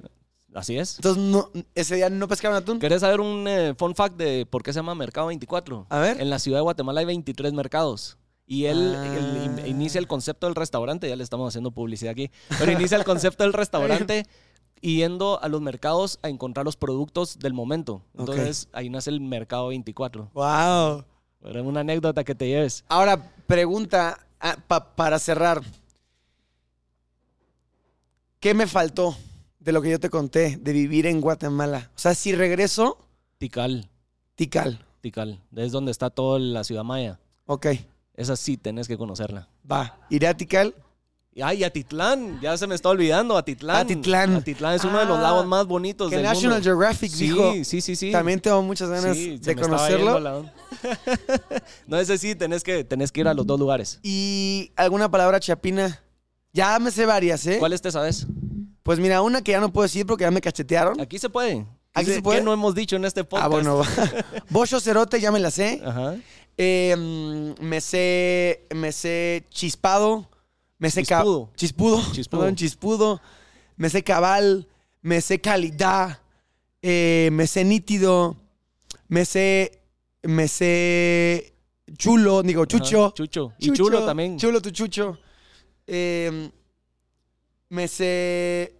Así 0.53 0.77
es. 0.77 0.95
Entonces 0.97 1.23
no, 1.23 1.49
ese 1.73 1.95
día 1.95 2.09
no 2.11 2.27
pescaron 2.27 2.55
atún. 2.55 2.77
¿Querés 2.77 3.01
saber 3.01 3.19
un 3.19 3.47
eh, 3.47 3.73
fun 3.77 3.95
fact 3.95 4.15
de 4.15 4.45
por 4.45 4.61
qué 4.61 4.71
se 4.73 4.77
llama 4.79 4.93
Mercado 4.93 5.25
24? 5.27 5.87
A 5.89 5.97
ver. 5.99 6.21
En 6.21 6.29
la 6.29 6.37
ciudad 6.37 6.59
de 6.59 6.61
Guatemala 6.63 6.99
hay 6.99 7.05
23 7.07 7.51
mercados. 7.53 8.18
Y 8.51 8.65
él, 8.65 8.95
Ah. 8.97 9.05
él 9.15 9.67
inicia 9.67 9.99
el 9.99 10.07
concepto 10.07 10.47
del 10.47 10.55
restaurante, 10.55 11.07
ya 11.07 11.15
le 11.15 11.23
estamos 11.23 11.47
haciendo 11.47 11.69
publicidad 11.69 12.11
aquí, 12.13 12.31
pero 12.57 12.71
inicia 12.71 12.97
el 12.97 13.03
concepto 13.03 13.43
del 13.43 13.53
restaurante 13.53 14.25
yendo 14.81 15.39
a 15.43 15.47
los 15.49 15.61
mercados 15.61 16.17
a 16.23 16.29
encontrar 16.29 16.65
los 16.65 16.75
productos 16.75 17.37
del 17.37 17.53
momento. 17.53 18.01
Entonces 18.17 18.67
ahí 18.73 18.89
nace 18.89 19.11
el 19.11 19.21
Mercado 19.21 19.67
24. 19.67 20.31
Wow. 20.33 21.05
Era 21.43 21.61
una 21.61 21.81
anécdota 21.81 22.23
que 22.23 22.33
te 22.33 22.47
lleves. 22.47 22.83
Ahora, 22.87 23.31
pregunta 23.45 24.25
ah, 24.39 24.57
pa- 24.67 24.95
para 24.95 25.19
cerrar. 25.19 25.61
¿Qué 28.39 28.53
me 28.53 28.67
faltó 28.67 29.15
de 29.59 29.71
lo 29.73 29.81
que 29.81 29.91
yo 29.91 29.99
te 29.99 30.09
conté 30.09 30.57
de 30.57 30.73
vivir 30.73 31.05
en 31.05 31.21
Guatemala? 31.21 31.91
O 31.95 31.99
sea, 31.99 32.15
si 32.15 32.33
regreso, 32.33 32.97
Tikal, 33.37 33.89
Tikal. 34.35 34.85
Tikal, 35.01 35.39
es 35.55 35.71
donde 35.71 35.91
está 35.91 36.09
toda 36.09 36.39
la 36.39 36.63
ciudad 36.63 36.83
maya. 36.83 37.19
Ok, 37.45 37.67
Esa 38.19 38.35
sí 38.35 38.57
tenés 38.57 38.87
que 38.87 38.97
conocerla. 38.97 39.47
va. 39.69 39.97
Iré 40.09 40.27
a 40.27 40.35
Tikal. 40.35 40.75
Y, 41.33 41.41
Ay, 41.41 41.63
Atitlán, 41.63 42.41
ya 42.41 42.57
se 42.57 42.67
me 42.67 42.75
está 42.75 42.89
olvidando, 42.89 43.37
Atitlán. 43.37 43.77
Atitlán. 43.77 44.35
Atitlán 44.35 44.73
es 44.75 44.83
uno 44.83 44.97
de 44.99 45.05
los 45.05 45.19
Ah, 45.19 45.21
lagos 45.21 45.45
más 45.45 45.65
bonitos 45.67 46.09
Que 46.09 46.17
del 46.17 46.25
National 46.25 46.57
mundo. 46.57 46.63
Geographic 46.65 47.11
sí, 47.11 47.25
dijo. 47.29 47.53
sí, 47.63 47.79
sí, 47.81 47.95
sí. 47.95 48.11
También 48.11 48.41
tengo 48.41 48.61
muchas 48.63 48.89
ganas 48.89 49.15
Sí, 49.15 49.37
de 49.37 49.53
yendo 49.53 49.61
conocerlo. 49.61 50.45
no, 51.87 51.97
ese 51.97 52.17
sí, 52.17 52.35
tenés 52.35 52.63
que, 52.63 52.83
tenés 52.83 53.11
que 53.11 53.21
ir 53.21 53.27
a 53.27 53.33
los 53.33 53.45
dos 53.45 53.59
lugares. 53.59 53.99
Y 54.03 54.71
alguna 54.75 55.09
palabra 55.09 55.39
chapina. 55.39 56.01
Ya 56.51 56.77
me 56.79 56.89
sé 56.91 57.05
varias, 57.05 57.45
¿eh? 57.45 57.57
¿Cuáles 57.59 57.81
te 57.81 57.91
sabes? 57.91 58.25
Pues 58.83 58.99
mira, 58.99 59.21
una 59.21 59.41
que 59.43 59.51
ya 59.51 59.59
no 59.59 59.71
puedo 59.71 59.83
decir 59.83 60.05
porque 60.05 60.23
ya 60.23 60.31
me 60.31 60.41
cachetearon. 60.41 60.99
Aquí 60.99 61.19
se 61.19 61.29
puede. 61.29 61.65
¿Aquí 61.93 62.07
¿Qué- 62.07 62.15
se 62.15 62.21
puede? 62.21 62.39
¿Qué 62.39 62.43
no 62.45 62.53
hemos 62.53 62.73
dicho 62.75 62.95
en 62.95 63.05
este 63.05 63.23
podcast? 63.23 63.45
Ah, 63.45 63.49
bueno. 63.49 63.81
Bocho 64.49 64.79
Cerote, 64.79 65.21
ya 65.21 65.31
me 65.31 65.39
la 65.39 65.51
sé. 65.51 65.81
Ajá. 65.85 66.15
Eh, 66.61 66.93
me 67.61 67.79
sé. 67.79 68.67
Me 68.75 68.91
sé 68.91 69.45
chispado. 69.49 70.27
Me 70.77 70.89
sé 70.91 71.03
Chispudo. 71.03 71.49
Chispudo. 71.55 72.01
Chispudo. 72.13 72.39
Perdón, 72.41 72.55
chispudo. 72.55 73.21
Me 73.77 73.89
sé 73.89 74.03
cabal. 74.03 74.67
Me 75.01 75.21
sé 75.21 75.39
calidad. 75.39 76.19
eh, 76.81 77.29
me 77.31 77.47
sé 77.47 77.63
nítido. 77.63 78.35
Me 79.07 79.23
sé. 79.23 79.81
Me 80.23 80.49
sé. 80.49 81.53
Chulo, 81.97 82.43
digo, 82.43 82.65
chucho. 82.65 83.05
Ajá, 83.05 83.13
Chucho. 83.13 83.53
Y 83.57 83.67
Chucho, 83.67 83.83
chulo 83.85 84.05
también. 84.05 84.37
Chulo 84.37 84.61
tu 84.61 84.69
chucho. 84.71 85.17
Eh, 85.87 86.51
me 87.69 87.87
sé. 87.87 88.75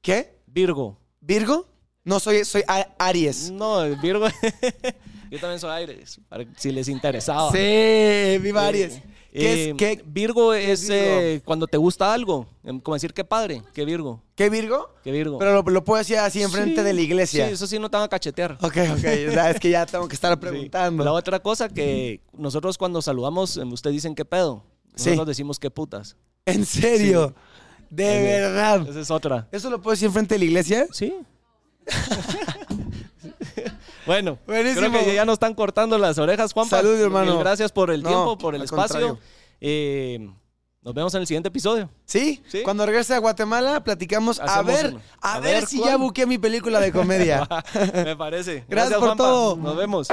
¿Qué? 0.00 0.38
Virgo. 0.46 0.96
¿Virgo? 1.20 1.66
No, 2.04 2.18
soy, 2.18 2.44
soy 2.46 2.62
Aries. 2.98 3.50
No, 3.50 3.82
Virgo. 4.00 4.26
Yo 5.30 5.38
también 5.40 5.58
soy 5.60 5.70
Aires, 5.70 6.20
para 6.28 6.44
si 6.56 6.70
les 6.72 6.88
interesaba. 6.88 7.50
Sí, 7.50 8.38
viva 8.38 8.64
Eh, 8.64 8.68
Aries. 8.68 9.02
¿Qué, 9.32 9.64
eh, 9.66 9.70
es, 9.70 9.76
qué, 9.76 10.02
Virgo 10.06 10.54
es 10.54 10.88
Virgo? 10.88 10.94
eh, 11.04 11.42
cuando 11.44 11.66
te 11.66 11.76
gusta 11.76 12.12
algo. 12.14 12.46
Em, 12.64 12.80
Como 12.80 12.94
decir, 12.94 13.12
qué 13.12 13.22
padre, 13.24 13.62
qué 13.74 13.84
Virgo, 13.84 14.22
qué 14.34 14.48
Virgo? 14.48 14.94
qué 15.04 15.10
Virgo. 15.12 15.36
Pero 15.38 15.62
lo, 15.62 15.70
lo 15.70 15.84
puedo 15.84 15.98
decir 15.98 16.16
así 16.18 16.42
enfrente 16.42 16.80
Sí, 16.80 16.84
de 16.86 16.92
la 16.94 17.00
iglesia. 17.02 17.46
Sí, 17.48 17.52
eso 17.52 17.66
sí 17.66 17.78
no 17.78 17.90
te 17.90 17.96
van 17.98 18.04
a 18.04 18.08
cachetear. 18.08 18.52
Ok, 18.62 18.76
ok. 18.92 19.04
O 19.28 19.32
sea, 19.32 19.50
es 19.50 19.60
que 19.60 19.68
ya 19.70 19.84
tengo 19.84 20.08
que 20.08 20.14
estar 20.14 20.32
Sí. 20.32 20.38
preguntando. 20.40 21.04
La 21.04 21.12
otra 21.12 21.38
cosa 21.40 21.68
que 21.68 22.20
nosotros 22.32 22.78
cuando 22.78 23.02
saludamos, 23.02 23.56
em, 23.58 23.70
ustedes 23.72 23.94
dicen 23.96 24.14
qué 24.14 24.24
pedo. 24.24 24.64
Sí. 24.94 25.10
Nosotros 25.10 25.28
decimos 25.28 25.58
qué 25.58 25.70
putas. 25.70 26.16
En 26.46 26.64
serio. 26.64 27.34
De 27.90 28.22
verdad. 28.22 28.88
Esa 28.88 29.00
es 29.00 29.10
otra. 29.10 29.48
¿Eso 29.52 29.68
lo 29.68 29.82
puedo 29.82 29.92
decir 29.92 30.06
enfrente 30.06 30.34
de 30.34 30.38
la 30.38 30.44
iglesia? 30.46 30.86
Sí. 30.92 31.12
Bueno, 34.06 34.38
Buenísimo. 34.46 34.88
creo 34.90 35.04
que 35.04 35.14
ya 35.14 35.24
nos 35.24 35.34
están 35.34 35.54
cortando 35.54 35.98
las 35.98 36.18
orejas, 36.18 36.52
Juanpa. 36.52 36.76
Salud, 36.78 37.00
hermano. 37.00 37.38
Gracias 37.38 37.72
por 37.72 37.90
el 37.90 38.02
tiempo, 38.02 38.38
por 38.38 38.54
el 38.54 38.62
espacio. 38.62 39.18
Eh, 39.60 40.30
nos 40.82 40.94
vemos 40.94 41.12
en 41.14 41.22
el 41.22 41.26
siguiente 41.26 41.48
episodio. 41.48 41.90
¿Sí? 42.04 42.42
¿Sí? 42.46 42.62
Cuando 42.62 42.86
regrese 42.86 43.14
a 43.14 43.18
Guatemala, 43.18 43.82
platicamos 43.82 44.38
a 44.38 44.62
ver, 44.62 44.94
a, 45.20 45.40
ver, 45.40 45.66
si 45.66 45.82
ya 45.82 45.96
buqué 45.96 46.26
mi 46.26 46.38
película 46.38 46.78
de 46.78 46.92
comedia. 46.92 47.48
Me 47.92 48.14
parece. 48.14 48.64
Gracias, 48.68 49.00
por 49.00 49.16
todo. 49.16 49.56
Nos 49.56 49.76
vemos. 49.76 50.08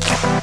Wow. 0.00 0.40